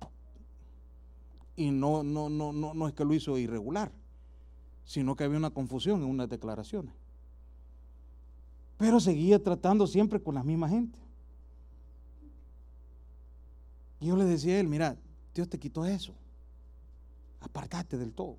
Y 1.55 1.71
no, 1.71 2.03
no, 2.03 2.29
no, 2.29 2.51
no, 2.51 2.73
no 2.73 2.87
es 2.87 2.93
que 2.93 3.05
lo 3.05 3.13
hizo 3.13 3.37
irregular, 3.37 3.91
sino 4.83 5.15
que 5.15 5.23
había 5.23 5.37
una 5.37 5.51
confusión 5.51 6.01
en 6.01 6.09
unas 6.09 6.29
declaraciones. 6.29 6.93
Pero 8.77 8.99
seguía 8.99 9.41
tratando 9.41 9.87
siempre 9.87 10.21
con 10.21 10.35
la 10.35 10.43
misma 10.43 10.67
gente. 10.67 10.99
Y 14.01 14.07
yo 14.07 14.17
le 14.17 14.25
decía 14.25 14.55
a 14.55 14.59
él, 14.59 14.67
mira, 14.67 14.97
Dios 15.33 15.47
te 15.49 15.57
quitó 15.57 15.85
eso. 15.85 16.13
Apartate 17.39 17.97
del 17.97 18.13
todo. 18.13 18.37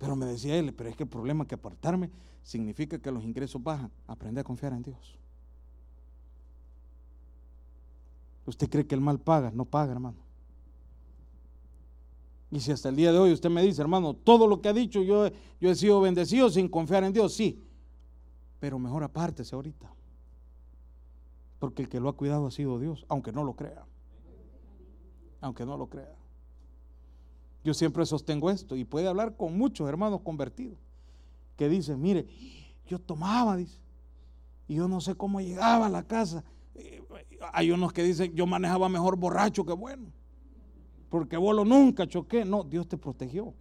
Pero 0.00 0.16
me 0.16 0.24
decía 0.24 0.56
él, 0.56 0.72
pero 0.72 0.88
es 0.88 0.96
que 0.96 1.02
el 1.02 1.10
problema 1.10 1.44
es 1.44 1.48
que 1.48 1.54
apartarme 1.54 2.10
significa 2.42 2.98
que 2.98 3.12
los 3.12 3.22
ingresos 3.22 3.62
bajan. 3.62 3.92
Aprende 4.06 4.40
a 4.40 4.44
confiar 4.44 4.72
en 4.72 4.82
Dios. 4.82 5.18
¿Usted 8.46 8.70
cree 8.70 8.86
que 8.86 8.94
el 8.94 9.02
mal 9.02 9.20
paga? 9.20 9.50
No 9.54 9.66
paga, 9.66 9.92
hermano. 9.92 10.16
Y 12.50 12.60
si 12.60 12.72
hasta 12.72 12.88
el 12.88 12.96
día 12.96 13.12
de 13.12 13.18
hoy 13.18 13.30
usted 13.30 13.50
me 13.50 13.62
dice, 13.62 13.82
hermano, 13.82 14.14
todo 14.14 14.46
lo 14.46 14.62
que 14.62 14.70
ha 14.70 14.72
dicho, 14.72 15.02
yo, 15.02 15.28
yo 15.60 15.70
he 15.70 15.74
sido 15.74 16.00
bendecido 16.00 16.48
sin 16.48 16.68
confiar 16.68 17.04
en 17.04 17.12
Dios, 17.12 17.34
sí. 17.34 17.62
Pero 18.58 18.78
mejor 18.78 19.04
apártese 19.04 19.54
ahorita. 19.54 19.92
Porque 21.58 21.82
el 21.82 21.90
que 21.90 22.00
lo 22.00 22.08
ha 22.08 22.16
cuidado 22.16 22.46
ha 22.46 22.50
sido 22.50 22.78
Dios, 22.78 23.04
aunque 23.08 23.32
no 23.32 23.44
lo 23.44 23.54
crea. 23.54 23.84
Aunque 25.42 25.66
no 25.66 25.76
lo 25.76 25.88
crea. 25.88 26.19
Yo 27.62 27.74
siempre 27.74 28.06
sostengo 28.06 28.50
esto 28.50 28.76
y 28.76 28.84
puede 28.84 29.08
hablar 29.08 29.36
con 29.36 29.56
muchos 29.56 29.88
hermanos 29.88 30.20
convertidos 30.22 30.78
que 31.56 31.68
dicen, 31.68 32.00
mire, 32.00 32.26
yo 32.86 32.98
tomaba, 32.98 33.56
dice, 33.56 33.78
y 34.66 34.76
yo 34.76 34.88
no 34.88 35.00
sé 35.00 35.14
cómo 35.14 35.40
llegaba 35.40 35.86
a 35.86 35.90
la 35.90 36.02
casa 36.02 36.44
hay 37.52 37.70
unos 37.70 37.92
que 37.92 38.02
dicen, 38.02 38.34
yo 38.34 38.46
manejaba 38.46 38.88
mejor 38.88 39.16
borracho 39.16 39.64
que 39.64 39.72
bueno. 39.72 40.12
Porque 41.08 41.36
vos 41.36 41.66
nunca 41.66 42.06
choqué. 42.06 42.44
No, 42.44 42.62
Dios 42.62 42.88
te 42.88 42.96
protegió. 42.96 43.54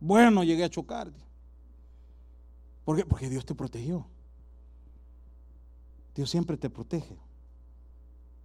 Bueno, 0.00 0.44
llegué 0.44 0.64
a 0.64 0.68
chocar. 0.68 1.10
¿Por 2.84 2.96
qué? 2.96 3.06
Porque 3.06 3.30
Dios 3.30 3.46
te 3.46 3.54
protegió. 3.54 4.06
Dios 6.14 6.30
siempre 6.30 6.56
te 6.56 6.68
protege. 6.68 7.16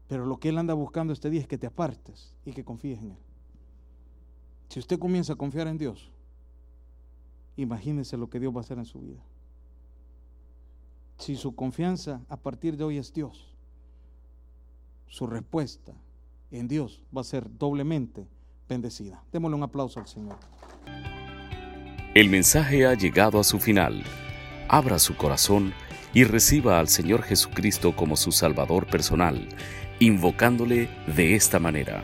Pero 0.07 0.25
lo 0.25 0.39
que 0.39 0.49
Él 0.49 0.57
anda 0.57 0.73
buscando 0.73 1.13
este 1.13 1.29
día 1.29 1.41
es 1.41 1.47
que 1.47 1.57
te 1.57 1.67
apartes 1.67 2.33
y 2.45 2.53
que 2.53 2.63
confíes 2.63 2.99
en 2.99 3.11
Él. 3.11 3.17
Si 4.69 4.79
usted 4.79 4.99
comienza 4.99 5.33
a 5.33 5.35
confiar 5.35 5.67
en 5.67 5.77
Dios, 5.77 6.11
imagínese 7.57 8.17
lo 8.17 8.29
que 8.29 8.39
Dios 8.39 8.53
va 8.53 8.59
a 8.59 8.61
hacer 8.61 8.77
en 8.77 8.85
su 8.85 8.99
vida. 8.99 9.19
Si 11.17 11.35
su 11.35 11.55
confianza 11.55 12.21
a 12.29 12.37
partir 12.37 12.77
de 12.77 12.83
hoy 12.83 12.97
es 12.97 13.11
Dios, 13.11 13.55
su 15.07 15.25
respuesta 15.25 15.93
en 16.51 16.67
Dios 16.67 17.01
va 17.15 17.21
a 17.21 17.25
ser 17.25 17.49
doblemente 17.57 18.27
bendecida. 18.69 19.23
Démosle 19.31 19.57
un 19.57 19.63
aplauso 19.63 19.99
al 19.99 20.07
Señor. 20.07 20.37
El 22.13 22.29
mensaje 22.29 22.85
ha 22.85 22.93
llegado 22.93 23.39
a 23.39 23.43
su 23.43 23.59
final. 23.59 24.03
Abra 24.67 24.99
su 24.99 25.17
corazón 25.17 25.73
y 26.13 26.23
reciba 26.23 26.79
al 26.79 26.87
Señor 26.87 27.23
Jesucristo 27.23 27.95
como 27.95 28.15
su 28.15 28.31
Salvador 28.31 28.85
personal, 28.85 29.49
invocándole 29.99 30.89
de 31.15 31.35
esta 31.35 31.59
manera. 31.59 32.03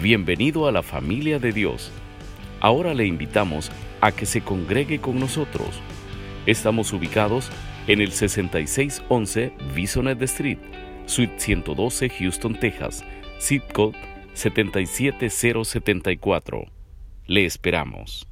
Bienvenido 0.00 0.66
a 0.66 0.72
la 0.72 0.82
familia 0.82 1.38
de 1.38 1.52
Dios. 1.52 1.92
Ahora 2.60 2.94
le 2.94 3.06
invitamos 3.06 3.70
a 4.00 4.10
que 4.12 4.24
se 4.26 4.40
congregue 4.40 5.00
con 5.00 5.20
nosotros. 5.20 5.80
Estamos 6.46 6.92
ubicados 6.92 7.50
en 7.86 8.00
el 8.00 8.10
6611 8.12 9.52
Bisonet 9.74 10.20
Street 10.22 10.58
Suite 11.06 11.38
112, 11.38 12.08
Houston, 12.08 12.58
Texas, 12.58 13.04
zip 13.40 13.62
code 13.72 13.96
77074. 14.34 16.66
Le 17.26 17.44
esperamos. 17.44 18.31